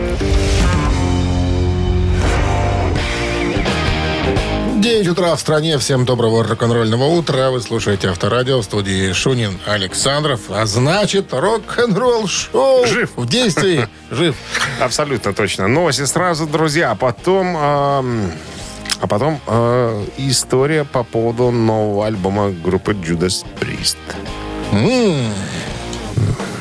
9 4.79 5.09
утра 5.09 5.37
в 5.37 5.41
стране. 5.41 5.77
Всем 5.77 6.07
доброго 6.07 6.43
рок-н-ролльного 6.43 7.05
утра. 7.05 7.51
Вы 7.51 7.61
слушаете 7.61 8.09
Авторадио 8.09 8.63
в 8.63 8.65
студии 8.65 9.13
Шунин 9.13 9.59
Александров. 9.67 10.41
А 10.49 10.65
значит, 10.65 11.35
рок-н-ролл 11.35 12.27
шоу 12.27 12.87
Жив. 12.87 13.11
в 13.17 13.27
действии. 13.27 13.87
Жив. 14.11 14.37
Абсолютно 14.81 15.35
точно. 15.35 15.69
Новости 15.69 16.07
сразу, 16.07 16.47
друзья. 16.47 16.93
А 16.93 16.95
потом... 16.95 17.55
эм, 17.59 18.33
а 19.03 19.07
потом 19.07 19.39
э, 19.47 20.05
история 20.17 20.85
по 20.85 21.05
поводу 21.05 21.51
нового 21.51 22.07
альбома 22.07 22.51
группы 22.51 22.93
Judas 22.93 23.45
Priest. 23.61 23.97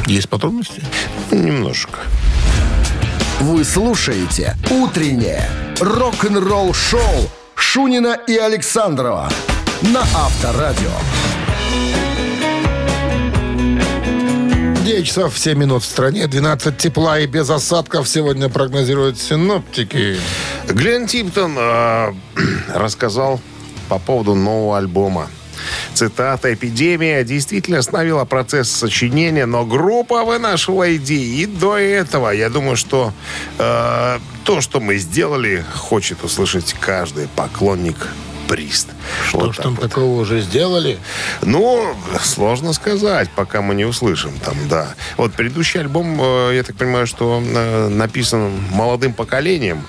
Есть 0.10 0.28
подробности? 0.28 0.82
Немножко. 1.30 2.00
Вы 3.42 3.64
слушаете 3.64 4.58
«Утреннее 4.72 5.48
рок-н-ролл-шоу» 5.80 7.30
Шунина 7.54 8.18
и 8.28 8.36
Александрова 8.36 9.30
на 9.84 10.02
Авторадио. 10.02 10.90
9 14.84 15.06
часов 15.06 15.38
7 15.38 15.60
минут 15.60 15.84
в 15.84 15.86
стране. 15.86 16.26
12 16.26 16.76
тепла 16.76 17.20
и 17.20 17.28
без 17.28 17.48
осадков 17.52 18.10
сегодня 18.10 18.50
прогнозируют 18.50 19.20
синоптики. 19.20 20.18
Глен 20.68 21.06
Типтон 21.06 21.56
э, 21.56 22.14
рассказал 22.74 23.40
по 23.88 24.00
поводу 24.00 24.34
нового 24.34 24.80
альбома. 24.80 25.30
Цитата 25.94 26.54
«Эпидемия 26.54 27.24
действительно 27.24 27.80
остановила 27.80 28.26
процесс 28.26 28.70
сочинения, 28.70 29.46
но 29.46 29.66
группа 29.66 30.24
вынашивала 30.24 30.96
идеи 30.96 31.42
и 31.42 31.46
до 31.46 31.78
этого. 31.78 32.30
Я 32.30 32.50
думаю, 32.50 32.76
что 32.76 33.14
э, 33.58 34.20
то, 34.44 34.62
что 34.62 34.80
мы 34.80 34.98
сделали, 34.98 35.66
хочет 35.76 36.24
услышать 36.24 36.76
каждый 36.80 37.28
поклонник 37.36 38.08
Прист». 38.50 38.90
Что 39.28 39.40
Вот 39.40 39.54
ж 39.56 39.58
там 39.58 39.76
вот. 39.76 39.82
такого 39.82 40.20
уже 40.20 40.42
сделали? 40.42 40.98
Ну, 41.42 41.96
сложно 42.22 42.74
сказать, 42.74 43.30
пока 43.36 43.62
мы 43.62 43.76
не 43.76 43.86
услышим 43.86 44.32
там, 44.44 44.56
да. 44.68 44.96
Вот 45.18 45.34
предыдущий 45.34 45.80
альбом, 45.80 46.20
э, 46.22 46.56
я 46.56 46.64
так 46.64 46.76
понимаю, 46.76 47.08
что 47.08 47.42
э, 47.42 47.88
написан 47.90 48.52
молодым 48.72 49.14
поколением. 49.14 49.86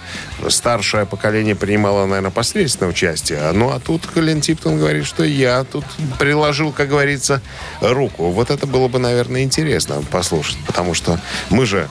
Старшее 0.49 1.07
поколение 1.07 1.55
принимало, 1.55 2.07
наверное, 2.07 2.31
посредственное 2.31 2.90
участие. 2.90 3.51
Ну, 3.53 3.70
а 3.70 3.81
тут 3.81 4.07
Колин 4.07 4.40
Типтон 4.40 4.79
говорит, 4.79 5.07
что 5.07 5.25
я 5.25 5.64
тут 5.64 5.85
приложил, 6.18 6.73
как 6.73 6.88
говорится, 6.88 7.40
руку. 7.81 8.31
Вот 8.31 8.51
это 8.51 8.66
было 8.66 8.88
бы, 8.88 8.99
наверное, 8.99 9.42
интересно 9.42 10.03
послушать. 10.11 10.59
Потому 10.66 10.94
что 10.94 11.18
мы 11.49 11.66
же 11.66 11.88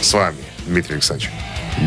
с 0.00 0.12
вами, 0.12 0.38
Дмитрий 0.66 0.94
Александрович, 0.94 1.30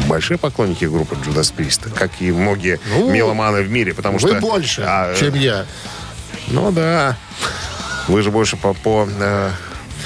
большие 0.07 0.37
поклонники 0.37 0.85
группы 0.85 1.15
Judas 1.15 1.53
Priest, 1.55 1.91
как 1.93 2.11
и 2.19 2.31
многие 2.31 2.79
Ну, 2.89 3.09
меломаны 3.11 3.61
в 3.61 3.69
мире, 3.69 3.93
потому 3.93 4.17
Вы 4.17 4.29
что... 4.29 4.39
больше, 4.39 4.83
а, 4.85 5.15
чем 5.15 5.33
я. 5.35 5.65
ну 6.47 6.71
да. 6.71 7.15
Вы 8.07 8.21
же 8.21 8.31
больше 8.31 8.55
по, 8.57 8.73
по 8.73 9.07
э, 9.19 9.49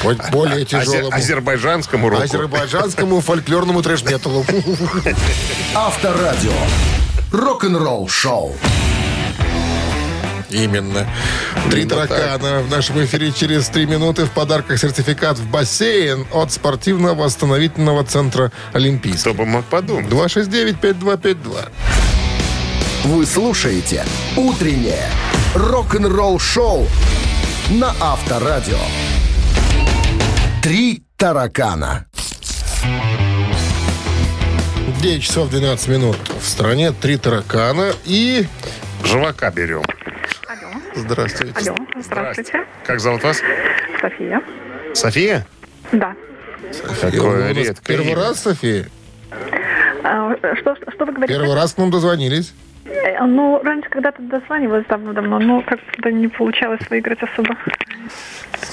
Хоть 0.01 0.17
более 0.31 0.57
азе- 0.63 0.65
тяжелому. 0.65 1.15
азербайджанскому 1.15 2.09
року. 2.09 2.23
Азербайджанскому 2.23 3.21
фольклорному 3.21 3.81
трэш-металлу. 3.83 4.43
Авторадио. 5.75 6.51
Рок-н-ролл 7.31 8.07
шоу. 8.09 8.55
Именно. 10.51 11.07
Три 11.69 11.83
Именно 11.83 12.07
таракана 12.07 12.61
в 12.61 12.69
нашем 12.69 13.03
эфире 13.03 13.31
через 13.31 13.67
три 13.69 13.85
минуты. 13.85 14.25
В 14.25 14.31
подарках 14.31 14.79
сертификат 14.79 15.37
в 15.37 15.49
бассейн 15.49 16.27
от 16.31 16.51
спортивно-восстановительного 16.51 18.03
центра 18.03 18.51
«Олимпийский». 18.73 19.31
Кто 19.31 19.33
бы 19.33 19.45
мог 19.45 19.65
подумать. 19.65 20.07
269-5252. 20.07 21.69
Вы 23.05 23.25
слушаете 23.25 24.05
«Утреннее 24.35 25.09
рок-н-ролл 25.55 26.39
шоу» 26.39 26.87
на 27.71 27.93
Авторадио. 27.99 28.77
Три 30.61 31.03
таракана. 31.17 32.05
9 35.01 35.23
часов 35.23 35.49
12 35.49 35.87
минут. 35.87 36.17
В 36.39 36.47
стране 36.47 36.91
три 36.91 37.17
таракана 37.17 37.91
и... 38.05 38.45
Живака 39.03 39.49
берем. 39.49 39.83
Здравствуйте. 40.95 41.53
Алло. 41.69 41.77
Здравствуйте. 41.99 42.65
Как 42.85 42.99
зовут 42.99 43.23
вас? 43.23 43.41
София. 44.01 44.41
София? 44.93 45.45
Да. 45.91 46.13
У 46.63 47.01
Какое 47.01 47.51
редкое 47.53 47.83
Первый 47.85 48.07
имя. 48.11 48.15
раз, 48.15 48.41
София? 48.41 48.87
А, 50.03 50.35
что, 50.59 50.75
что 50.93 51.05
вы 51.05 51.13
говорите? 51.13 51.33
Первый 51.39 51.55
раз 51.55 51.73
к 51.73 51.77
нам 51.77 51.91
дозвонились. 51.91 52.53
Э, 52.85 53.23
Ну, 53.25 53.61
раньше 53.63 53.89
когда-то 53.89 54.21
дозванивалась 54.21 54.85
давно-давно, 54.87 55.39
но 55.39 55.61
как-то 55.61 56.11
не 56.11 56.27
получалось 56.27 56.81
выиграть 56.89 57.19
особо. 57.21 57.55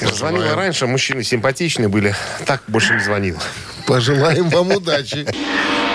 Звонила 0.00 0.54
раньше, 0.54 0.86
мужчины 0.86 1.22
симпатичные 1.22 1.88
были. 1.88 2.14
Так 2.46 2.62
больше 2.68 2.94
не 2.94 3.00
звонил. 3.00 3.36
Пожелаем 3.86 4.48
вам 4.48 4.70
удачи. 4.72 5.26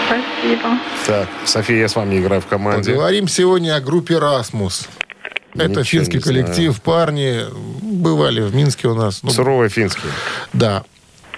Спасибо. 0.08 0.78
Так, 1.08 1.28
София, 1.46 1.80
я 1.80 1.88
с 1.88 1.96
вами 1.96 2.20
играю 2.20 2.42
в 2.42 2.46
команде. 2.48 2.92
Поговорим 2.92 3.28
сегодня 3.28 3.76
о 3.76 3.82
группе 3.82 4.20
«Расмус». 4.20 4.88
Это 5.54 5.70
Ничего 5.70 5.84
финский 5.84 6.18
не 6.18 6.24
знаю. 6.24 6.44
коллектив. 6.46 6.82
Парни 6.82 7.42
бывали 7.82 8.42
в 8.42 8.56
Минске 8.56 8.88
у 8.88 8.96
нас. 8.96 9.22
Ну, 9.24 9.30
Суровые 9.30 9.70
финские. 9.70 10.12
Да. 10.52 10.84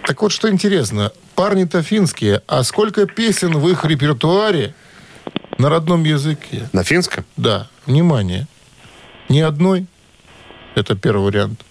Так 0.08 0.22
вот, 0.22 0.32
что 0.32 0.50
интересно. 0.50 1.12
Парни-то 1.36 1.84
финские. 1.84 2.42
А 2.48 2.64
сколько 2.64 3.06
песен 3.08 3.58
в 3.58 3.68
их 3.70 3.84
репертуаре 3.84 4.74
на 5.58 5.70
родном 5.70 6.04
языке? 6.04 6.70
На 6.72 6.84
финском? 6.84 7.26
Да. 7.36 7.68
Внимание. 7.86 8.48
Ни 9.28 9.40
одной. 9.42 9.86
Это 10.76 10.96
первый 10.96 11.26
вариант. 11.26 11.62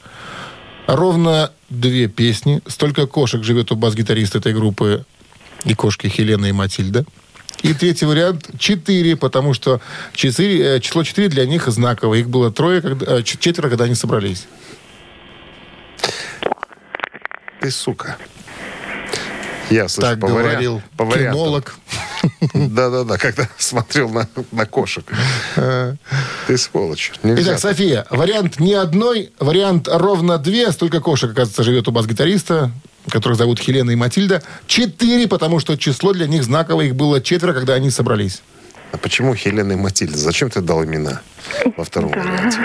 Ровно 0.87 1.51
две 1.71 2.09
песни. 2.09 2.61
Столько 2.67 3.07
кошек 3.07 3.43
живет 3.43 3.73
у 3.73 3.77
бас-гитариста 3.77 4.39
этой 4.39 4.53
группы. 4.53 5.05
И 5.65 5.73
кошки 5.75 6.09
Хелена 6.09 6.47
и 6.47 6.53
Матильда. 6.53 7.07
И 7.65 7.73
третий 7.73 8.05
вариант– 8.05 8.51
четыре, 8.59 9.17
потому 9.17 9.55
что 9.55 9.81
четыре, 10.13 10.77
э, 10.77 10.81
число 10.81 11.03
четыре 11.03 11.31
для 11.31 11.47
них 11.47 11.67
знаковое. 11.67 12.19
Их 12.19 12.29
было 12.29 12.53
трое, 12.53 12.83
когда, 12.83 13.17
э, 13.17 13.23
четверо, 13.23 13.71
когда 13.71 13.85
они 13.85 13.95
собрались. 13.95 14.47
Ты 17.63 17.71
сука. 17.71 18.19
Я 19.71 19.89
слышу 19.89 20.11
так 20.11 20.21
по 20.21 20.27
вариан- 20.29 20.43
говорил 20.51 20.83
по 20.97 21.07
кинолог. 21.07 21.75
Да-да-да, 22.55 23.19
когда 23.19 23.49
смотрел 23.59 24.09
на, 24.09 24.29
на 24.53 24.67
кошек. 24.67 25.05
Ты 25.55 26.59
сволочь. 26.59 27.13
Нельзя 27.23 27.53
Итак, 27.53 27.61
так. 27.61 27.71
София, 27.71 28.07
вариант 28.11 28.61
не 28.61 28.75
одной, 28.75 29.33
вариант 29.39 29.89
ровно 29.91 30.39
две. 30.39 30.71
Столько 30.73 31.01
кошек, 31.01 31.31
оказывается, 31.31 31.63
живет 31.63 31.89
у 31.89 31.93
бас-гитариста, 31.93 32.71
которых 33.11 33.39
зовут 33.39 33.59
Хелена 33.61 33.91
и 33.91 33.97
Матильда. 33.97 34.43
Четыре, 34.67 35.29
потому 35.29 35.61
что 35.61 35.77
число 35.77 36.13
для 36.13 36.27
них 36.27 36.45
знаковое. 36.45 36.87
Их 36.87 36.95
было 36.95 37.21
четверо, 37.21 37.53
когда 37.53 37.75
они 37.75 37.91
собрались. 37.91 38.43
А 38.93 38.97
почему 38.97 39.35
Хелена 39.35 39.73
и 39.73 39.77
Матильда? 39.77 40.17
Зачем 40.17 40.51
ты 40.51 40.61
дал 40.61 40.85
имена 40.85 41.21
во 41.77 41.85
втором 41.85 42.11
варианте? 42.11 42.59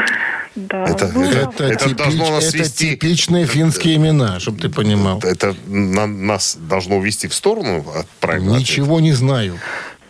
Да. 0.68 0.86
Это- 0.86 1.07
ну, 1.14 1.24
это- 1.24 1.64
Это, 1.64 1.64
Это 1.64 1.86
типич- 1.86 1.95
должно 1.95 2.30
нас 2.32 2.43
это 2.53 2.57
вести- 2.57 2.91
типичные 2.91 3.45
финские 3.45 3.95
имена, 3.95 4.39
чтобы 4.39 4.60
ты 4.60 4.70
понимал. 4.70 5.20
Это 5.24 5.55
на- 5.68 6.05
нас 6.07 6.57
должно 6.60 6.97
увести 6.97 7.28
в 7.28 7.34
сторону 7.34 7.86
от 7.95 8.07
правильного 8.20 8.57
ответа. 8.57 8.72
Ничего 8.72 8.99
не 8.99 9.14
знаю. 9.14 9.57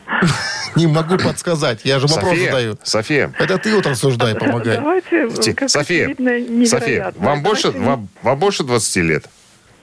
Не 0.75 0.87
могу 0.87 1.17
подсказать. 1.17 1.81
Я 1.83 1.99
же 1.99 2.07
вопрос 2.07 2.29
София, 2.31 2.45
задаю. 2.51 2.77
София, 2.83 3.33
Это 3.39 3.57
ты 3.57 3.75
вот 3.75 3.85
рассуждай, 3.85 4.35
помогай. 4.35 4.77
Давайте, 4.77 5.53
как 5.53 5.69
София, 5.69 6.09
очевидно, 6.09 6.65
София, 6.67 7.13
вам 7.17 7.43
больше, 7.43 7.71
вам, 7.71 8.09
вам 8.23 8.39
больше 8.39 8.63
20 8.63 9.03
лет? 9.03 9.25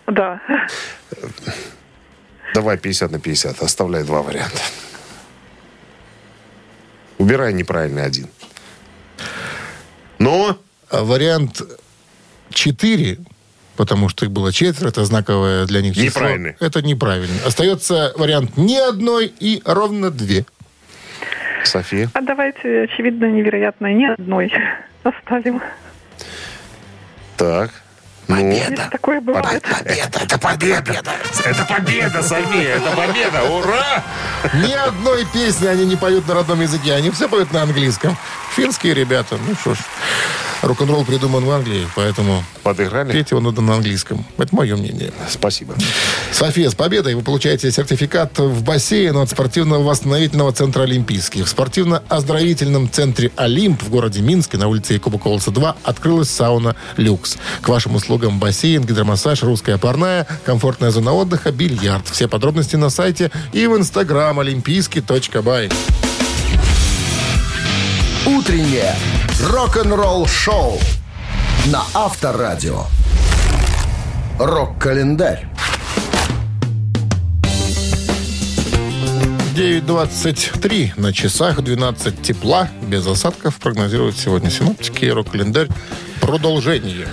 Да. 0.06 0.40
Давай 2.54 2.76
50 2.78 3.10
на 3.10 3.18
50, 3.20 3.62
оставляй 3.62 4.02
два 4.04 4.22
варианта. 4.22 4.60
Убирай 7.18 7.52
неправильный 7.52 8.04
один. 8.04 8.28
Но 10.18 10.58
А 10.90 11.02
Вариант 11.04 11.62
4, 12.50 13.18
потому 13.76 14.08
что 14.08 14.24
их 14.24 14.30
было 14.30 14.52
четверо, 14.52 14.88
это 14.90 15.04
знаковое 15.04 15.66
для 15.66 15.82
них 15.82 15.94
число. 15.94 16.04
Неправильный. 16.06 16.56
Это 16.60 16.82
неправильно. 16.82 17.34
Остается 17.44 18.12
вариант 18.16 18.56
ни 18.56 18.76
одной 18.76 19.26
и 19.26 19.62
ровно 19.64 20.10
две. 20.10 20.46
София, 21.64 22.08
А 22.14 22.20
давайте, 22.20 22.82
очевидно, 22.82 23.24
невероятно, 23.26 23.92
ни 23.92 24.04
одной 24.04 24.52
оставим. 25.02 25.60
так. 27.36 27.70
Ну, 28.28 28.50
Если 28.50 28.74
такое 28.90 29.20
бывает. 29.20 29.62
победа, 29.62 30.18
это 30.20 30.38
победа. 30.38 31.02
Это 31.44 31.64
победа, 31.64 32.22
София, 32.22 32.76
это 32.76 32.90
победа, 32.96 33.42
ура! 33.44 34.02
Ни 34.54 34.72
одной 34.72 35.24
песни 35.32 35.66
они 35.66 35.86
не 35.86 35.96
поют 35.96 36.26
на 36.26 36.34
родном 36.34 36.60
языке. 36.60 36.94
Они 36.94 37.10
все 37.10 37.28
поют 37.28 37.52
на 37.52 37.62
английском. 37.62 38.16
Финские 38.56 38.94
ребята. 38.94 39.36
Ну 39.46 39.54
что 39.54 39.74
ж, 39.74 39.78
рок-н-ролл 40.62 41.04
придуман 41.04 41.44
в 41.44 41.50
Англии, 41.50 41.86
поэтому 41.94 42.42
Подыграли? 42.62 43.12
петь 43.12 43.30
его 43.30 43.40
надо 43.40 43.60
на 43.60 43.74
английском. 43.74 44.24
Это 44.38 44.54
мое 44.56 44.76
мнение. 44.76 45.12
Спасибо. 45.28 45.74
София, 46.32 46.70
с 46.70 46.74
победой 46.74 47.14
вы 47.14 47.22
получаете 47.22 47.70
сертификат 47.70 48.38
в 48.38 48.62
бассейн 48.64 49.16
от 49.18 49.30
спортивного 49.30 49.82
восстановительного 49.84 50.52
центра 50.52 50.82
«Олимпийский». 50.84 51.42
В 51.42 51.48
спортивно-оздоровительном 51.48 52.90
центре 52.90 53.30
«Олимп» 53.36 53.82
в 53.82 53.90
городе 53.90 54.20
Минске 54.22 54.56
на 54.56 54.68
улице 54.68 54.94
Якуба 54.94 55.18
Колоса 55.18 55.50
2 55.50 55.76
открылась 55.84 56.30
сауна 56.30 56.74
«Люкс». 56.96 57.36
К 57.60 57.68
вашим 57.68 57.94
услугам 57.94 58.15
бассейн, 58.18 58.84
гидромассаж, 58.84 59.42
русская 59.42 59.78
парная, 59.78 60.26
комфортная 60.44 60.90
зона 60.90 61.12
отдыха, 61.12 61.52
бильярд. 61.52 62.08
Все 62.08 62.28
подробности 62.28 62.76
на 62.76 62.90
сайте 62.90 63.30
и 63.52 63.66
в 63.66 63.76
инстаграм 63.76 64.38
олимпийский.бай. 64.38 65.70
Утреннее 68.26 68.94
рок-н-ролл-шоу 69.40 70.80
на 71.66 71.82
Авторадио. 71.94 72.84
Рок-календарь. 74.38 75.46
9.23 79.56 81.00
на 81.00 81.14
часах, 81.14 81.62
12 81.62 82.20
тепла, 82.20 82.68
без 82.82 83.06
осадков, 83.06 83.56
прогнозируют 83.56 84.18
сегодня 84.18 84.50
синоптики. 84.50 85.06
Рок-календарь. 85.06 85.68
Продолжение. 86.20 87.08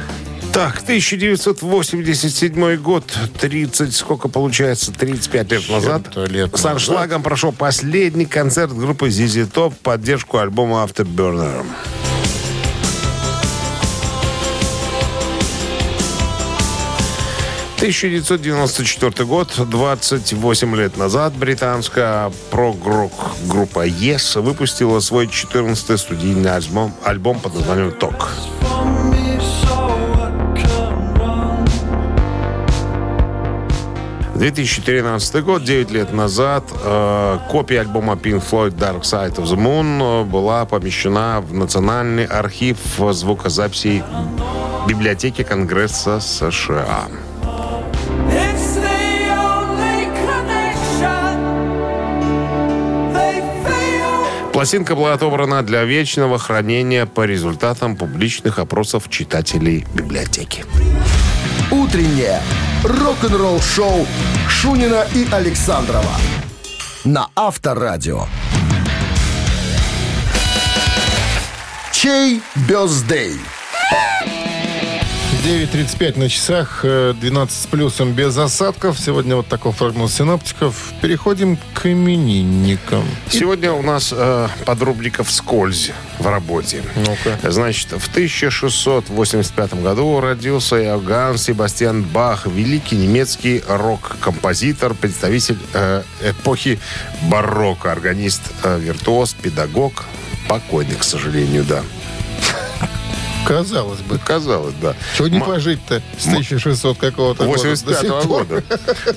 Так, 0.54 0.84
1987 0.84 2.76
год, 2.78 3.04
30, 3.40 3.96
сколько 3.96 4.28
получается, 4.28 4.92
35 4.92 5.52
лет 5.52 5.68
назад. 5.68 6.16
лет 6.30 6.50
С 6.50 6.52
назад. 6.52 6.74
аншлагом 6.74 7.24
прошел 7.24 7.52
последний 7.52 8.28
концерт 8.28 8.72
группы 8.72 9.08
ZZ 9.08 9.52
Top 9.52 9.72
в 9.72 9.78
поддержку 9.80 10.38
альбома 10.38 10.86
Afterburner. 10.86 11.66
В 17.72 17.78
1994 17.78 19.26
год, 19.26 19.52
28 19.58 20.76
лет 20.76 20.98
назад, 20.98 21.34
британская 21.34 22.32
прогрок 22.52 23.12
группа 23.48 23.88
Yes 23.88 24.40
выпустила 24.40 25.00
свой 25.00 25.26
14-й 25.26 25.98
студийный 25.98 26.56
альбом, 26.56 26.94
альбом 27.04 27.40
под 27.40 27.56
названием 27.56 27.92
«Ток». 27.92 28.30
2013 34.44 35.42
год, 35.42 35.64
9 35.64 35.92
лет 35.92 36.12
назад, 36.12 36.66
э, 36.84 37.40
копия 37.50 37.80
альбома 37.80 38.16
Pink 38.16 38.44
Floyd 38.44 38.76
Dark 38.78 39.04
Side 39.04 39.36
of 39.36 39.46
the 39.46 39.56
Moon 39.56 40.02
э, 40.02 40.24
была 40.26 40.66
помещена 40.66 41.40
в 41.40 41.54
Национальный 41.54 42.26
архив 42.26 42.78
звукозаписей 43.12 44.04
Библиотеки 44.86 45.44
Конгресса 45.44 46.20
США. 46.20 47.08
Пластинка 54.52 54.96
была 54.96 55.14
отобрана 55.14 55.64
для 55.64 55.86
вечного 55.86 56.38
хранения 56.38 57.06
по 57.06 57.26
результатам 57.26 57.96
публичных 57.96 58.60
опросов 58.60 59.10
читателей 59.10 59.86
библиотеки. 59.94 60.66
Утреннее 61.72 62.42
рок-н-ролл-шоу 62.84 64.06
Шунина 64.50 65.06
и 65.14 65.26
Александрова 65.32 66.18
на 67.06 67.30
Авторадио. 67.36 68.26
Чей 71.92 72.42
бездей? 72.68 73.40
9.35 75.44 76.20
на 76.20 76.30
часах, 76.30 76.86
э, 76.86 77.14
12 77.20 77.64
с 77.64 77.66
плюсом 77.68 78.14
без 78.14 78.38
осадков. 78.38 78.98
Сегодня 78.98 79.36
вот 79.36 79.46
такой 79.46 79.74
прогноз 79.74 80.14
синоптиков. 80.14 80.94
Переходим 81.02 81.58
к 81.74 81.86
именинникам. 81.86 83.04
Сегодня 83.30 83.74
у 83.74 83.82
нас 83.82 84.14
э, 84.16 84.48
подрубрика 84.66 85.26
«Вскользь» 85.26 85.92
в 86.18 86.28
работе. 86.28 86.82
Ну-ка. 86.96 87.52
Значит, 87.52 87.92
в 87.92 88.08
1685 88.08 89.82
году 89.82 90.22
родился 90.22 90.82
Иоганн 90.82 91.38
Себастьян 91.38 92.04
Бах, 92.04 92.48
великий 92.48 92.96
немецкий 92.96 93.62
рок-композитор, 93.68 94.94
представитель 94.94 95.58
э, 95.74 96.04
эпохи 96.24 96.80
барокко, 97.24 97.92
органист, 97.92 98.44
э, 98.64 98.80
виртуоз, 98.80 99.34
педагог, 99.34 100.06
покойный, 100.48 100.96
к 100.96 101.04
сожалению, 101.04 101.66
да. 101.66 101.84
Казалось 103.46 104.00
бы. 104.00 104.18
Казалось, 104.20 104.74
да. 104.82 104.96
Чего 105.18 105.28
не 105.28 105.38
М- 105.38 105.44
пожить-то 105.44 106.02
с 106.18 106.26
1600 106.28 106.98
какого-то 106.98 107.46
года? 107.46 107.54
до 107.54 107.60
сих 107.60 107.70
85 107.72 108.24
пор? 108.28 108.46
года. 108.46 108.64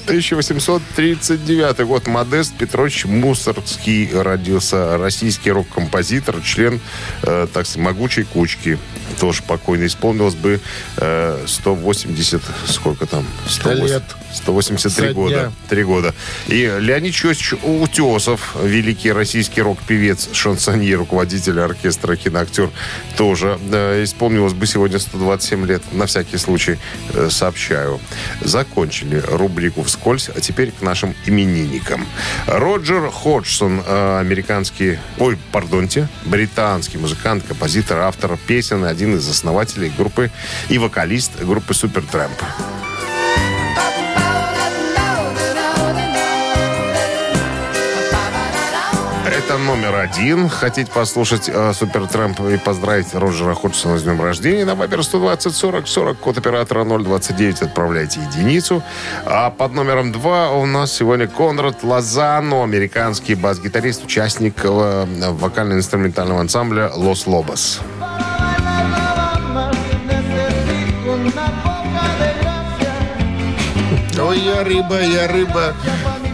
1839 0.06 1.80
год. 1.86 2.06
Модест 2.06 2.54
Петрович 2.56 3.04
Мусоргский 3.04 4.10
родился. 4.12 4.98
Российский 4.98 5.50
рок-композитор, 5.52 6.40
член, 6.42 6.80
э, 7.22 7.46
так 7.52 7.66
сказать, 7.66 7.84
могучей 7.84 8.24
кучки. 8.24 8.78
Тоже 9.20 9.42
покойно 9.44 9.86
исполнилось 9.86 10.34
бы 10.34 10.60
э, 10.96 11.44
180, 11.46 12.42
сколько 12.66 13.06
там? 13.06 13.24
108, 13.48 13.86
Лет. 13.86 14.02
183 14.34 15.08
Со 15.08 15.14
года. 15.14 15.34
дня. 15.34 15.52
Три 15.68 15.84
года. 15.84 16.14
И 16.48 16.70
Леонид 16.80 17.14
Чосич 17.14 17.54
Утесов, 17.62 18.56
великий 18.62 19.12
российский 19.12 19.62
рок-певец, 19.62 20.28
шансоньер, 20.32 20.98
руководитель 20.98 21.60
оркестра, 21.60 22.16
киноактер, 22.16 22.70
тоже 23.16 23.58
э, 23.70 24.02
исполнилось 24.16 24.54
бы 24.54 24.66
сегодня 24.66 24.98
127 24.98 25.66
лет. 25.66 25.82
На 25.92 26.06
всякий 26.06 26.38
случай 26.38 26.78
э, 27.12 27.28
сообщаю. 27.30 28.00
Закончили 28.40 29.22
рубрику 29.28 29.82
«Вскользь», 29.82 30.30
а 30.34 30.40
теперь 30.40 30.70
к 30.70 30.80
нашим 30.80 31.14
именинникам. 31.26 32.06
Роджер 32.46 33.10
Ходжсон, 33.10 33.82
э, 33.86 34.18
американский, 34.18 34.98
ой, 35.18 35.36
пардонте, 35.52 36.08
британский 36.24 36.96
музыкант, 36.96 37.44
композитор, 37.46 37.98
автор 38.00 38.38
песен, 38.46 38.84
один 38.84 39.16
из 39.16 39.28
основателей 39.28 39.92
группы 39.96 40.30
и 40.70 40.78
вокалист 40.78 41.32
группы 41.42 41.74
Супертрэмп. 41.74 42.40
Это 49.56 49.64
номер 49.64 49.94
один. 49.94 50.50
Хотите 50.50 50.90
послушать 50.92 51.48
э, 51.48 51.72
Супертрэмп 51.72 52.40
и 52.40 52.58
поздравить 52.58 53.14
Роджера 53.14 53.54
Ходжсона 53.54 53.96
с 53.96 54.02
днем 54.02 54.20
рождения? 54.20 54.66
На 54.66 54.74
Вайбер 54.74 55.02
120 55.02 55.54
40 55.54 55.88
40, 55.88 56.18
код 56.18 56.36
оператора 56.36 56.84
029, 56.84 57.62
отправляйте 57.62 58.20
единицу. 58.20 58.82
А 59.24 59.48
под 59.48 59.72
номером 59.72 60.12
два 60.12 60.50
у 60.50 60.66
нас 60.66 60.92
сегодня 60.92 61.26
Конрад 61.26 61.82
Лозано, 61.82 62.64
американский 62.64 63.34
бас-гитарист, 63.34 64.04
участник 64.04 64.56
э, 64.62 65.06
вокально-инструментального 65.30 66.40
ансамбля 66.40 66.90
«Лос 66.94 67.26
Лобос». 67.26 67.80
я 74.34 74.64
рыба, 74.64 75.00
я 75.00 75.28
рыба. 75.28 75.74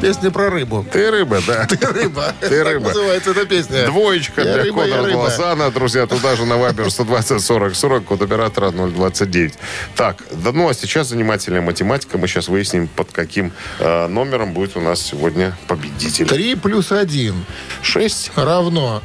Песня 0.03 0.33
про 0.33 0.51
рыбу. 0.51 0.85
Ты 0.91 1.13
рыба, 1.13 1.41
да. 1.47 1.65
Ты 1.71 1.77
рыба. 1.87 2.35
Ты 2.41 2.65
рыба. 2.65 2.89
называется 2.89 3.31
эта 3.31 3.47
песня. 3.47 3.87
Двоечка 3.87 4.41
Я 4.43 4.55
для 4.55 4.63
рыба, 4.65 4.85
рыба. 4.85 5.17
Лосана. 5.19 5.71
Друзья, 5.71 6.09
туда 6.09 6.35
же 6.35 6.45
на 6.45 6.57
Вайбер 6.57 6.91
120 6.91 7.41
40 7.41 7.77
40, 7.77 8.05
код 8.05 8.21
оператора 8.21 8.73
029. 8.73 9.55
Так, 9.95 10.25
да, 10.33 10.51
ну 10.51 10.69
а 10.69 10.75
сейчас 10.75 11.07
занимательная 11.11 11.61
математика. 11.61 12.19
Мы 12.19 12.27
сейчас 12.27 12.49
выясним, 12.49 12.89
под 12.89 13.13
каким 13.13 13.53
э, 13.79 14.09
номером 14.09 14.55
будет 14.55 14.77
у 14.77 14.81
нас 14.81 15.01
сегодня 15.01 15.57
победитель. 15.69 16.27
3 16.27 16.57
плюс 16.57 16.91
1 16.91 17.45
6, 17.83 18.33
равно 18.35 19.05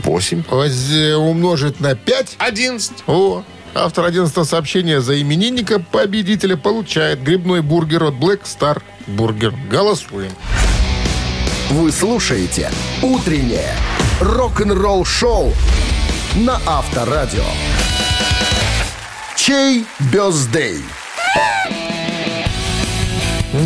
8, 0.00 0.44
воз- 0.50 1.16
умножить 1.16 1.80
на 1.80 1.94
5. 1.94 2.34
11. 2.36 2.92
О, 3.06 3.42
автор 3.74 4.04
11 4.04 4.48
сообщения 4.48 5.00
за 5.00 5.20
именинника 5.20 5.78
победителя 5.78 6.56
получает 6.56 7.22
грибной 7.22 7.62
бургер 7.62 8.04
от 8.04 8.14
Black 8.14 8.42
Star 8.44 8.82
Бургер. 9.06 9.54
Голосуем. 9.70 10.32
Вы 11.70 11.90
слушаете 11.92 12.70
«Утреннее 13.02 13.74
рок-н-ролл-шоу» 14.20 15.52
на 16.36 16.60
Авторадио. 16.66 17.44
Чей 19.36 19.84
бездей? 20.12 20.82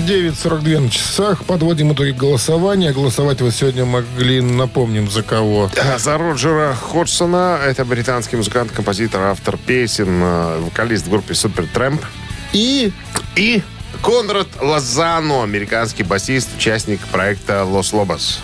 9.42 0.06 0.78
на 0.80 0.90
часах. 0.90 1.44
Подводим 1.44 1.92
итоги 1.92 2.10
голосования. 2.10 2.92
Голосовать 2.92 3.40
вы 3.40 3.50
сегодня 3.50 3.84
могли, 3.84 4.40
напомним, 4.40 5.10
за 5.10 5.22
кого. 5.22 5.70
А, 5.76 5.98
За 5.98 6.16
Роджера 6.18 6.74
Ходжсона, 6.74 7.58
это 7.64 7.84
британский 7.84 8.36
музыкант, 8.36 8.70
композитор, 8.72 9.22
автор 9.22 9.56
песен, 9.56 10.22
э, 10.22 10.60
вокалист 10.60 11.06
в 11.06 11.10
группе 11.10 11.34
Супер 11.34 11.66
Трэмп. 11.66 12.02
И 12.52 12.92
И 13.36 13.62
Конрад 14.02 14.46
Лозано, 14.60 15.42
американский 15.42 16.04
басист, 16.04 16.48
участник 16.56 17.00
проекта 17.08 17.64
Лос 17.64 17.92
Лобос. 17.92 18.40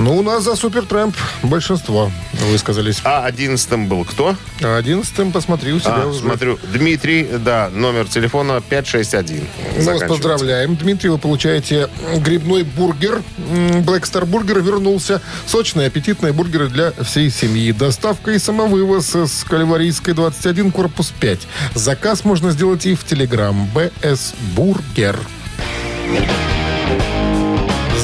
Ну, 0.00 0.16
у 0.16 0.22
нас 0.22 0.42
за 0.42 0.56
Supertramp 0.56 1.14
большинство 1.42 2.10
высказались. 2.50 3.00
А 3.04 3.24
одиннадцатым 3.24 3.86
был 3.86 4.04
кто? 4.04 4.34
А 4.62 4.76
одиннадцатым 4.78 5.30
посмотри 5.30 5.72
у 5.72 5.78
себя 5.78 6.02
А, 6.02 6.06
уже. 6.06 6.20
смотрю, 6.20 6.58
Дмитрий, 6.72 7.28
да, 7.38 7.70
номер 7.72 8.06
телефона 8.08 8.60
561. 8.60 9.36
Мы 9.40 9.44
вас 9.44 9.84
Заканчивается. 9.84 10.06
поздравляем, 10.08 10.76
Дмитрий. 10.76 11.10
Вы 11.10 11.18
получаете 11.18 11.88
грибной 12.18 12.62
бургер. 12.64 13.22
М, 13.38 13.82
Black 13.82 14.02
Star 14.02 14.24
Burger 14.24 14.60
вернулся. 14.60 15.20
Сочные, 15.46 15.86
аппетитные 15.88 16.32
бургеры 16.32 16.68
для 16.68 16.92
всей 17.04 17.30
семьи. 17.30 17.70
Доставка 17.72 18.30
и 18.32 18.38
самовывоз 18.38 19.14
с 19.14 19.44
Кальварийской 19.44 20.14
21, 20.14 20.72
корпус 20.72 21.12
5. 21.20 21.40
Заказ 21.74 22.24
можно 22.24 22.50
сделать 22.52 22.86
и 22.86 22.94
в 22.94 23.04
Телеграм. 23.04 23.68
BS 23.74 24.34
Burger. 24.56 25.18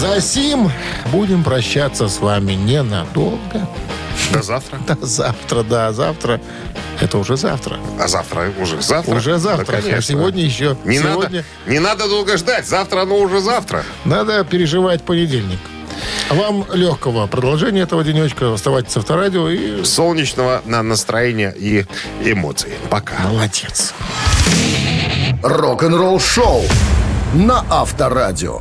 За 0.00 0.20
сим 0.20 0.70
будем 1.10 1.42
прощаться 1.42 2.08
с 2.08 2.18
вами 2.20 2.52
ненадолго. 2.52 3.66
До 4.32 4.42
завтра. 4.42 4.78
До 4.86 5.06
завтра, 5.06 5.62
да, 5.62 5.92
завтра. 5.92 6.40
Это 7.00 7.18
уже 7.18 7.36
завтра. 7.36 7.78
А 8.00 8.08
завтра 8.08 8.52
уже 8.58 8.80
завтра? 8.80 9.14
Уже 9.14 9.38
завтра. 9.38 9.76
Да, 9.76 9.82
конечно. 9.82 9.98
а 9.98 10.02
сегодня 10.02 10.42
еще. 10.42 10.76
Не, 10.84 10.98
сегодня 10.98 11.14
надо, 11.16 11.44
не 11.66 11.78
надо 11.78 12.08
долго 12.08 12.36
ждать. 12.36 12.66
Завтра 12.66 13.02
оно 13.02 13.16
уже 13.18 13.40
завтра. 13.40 13.84
Надо 14.04 14.44
переживать 14.44 15.02
понедельник. 15.02 15.58
А 16.28 16.34
вам 16.34 16.66
легкого 16.72 17.26
продолжения 17.26 17.82
этого 17.82 18.04
денечка. 18.04 18.52
Оставайтесь 18.52 18.92
с 18.92 18.96
авторадио 18.96 19.48
и... 19.48 19.84
Солнечного 19.84 20.62
на 20.64 20.82
настроения 20.82 21.54
и 21.56 21.86
эмоций. 22.22 22.72
Пока. 22.90 23.14
Молодец. 23.18 23.94
Рок-н-ролл-шоу 25.42 26.62
на 27.34 27.64
Авторадио. 27.70 28.60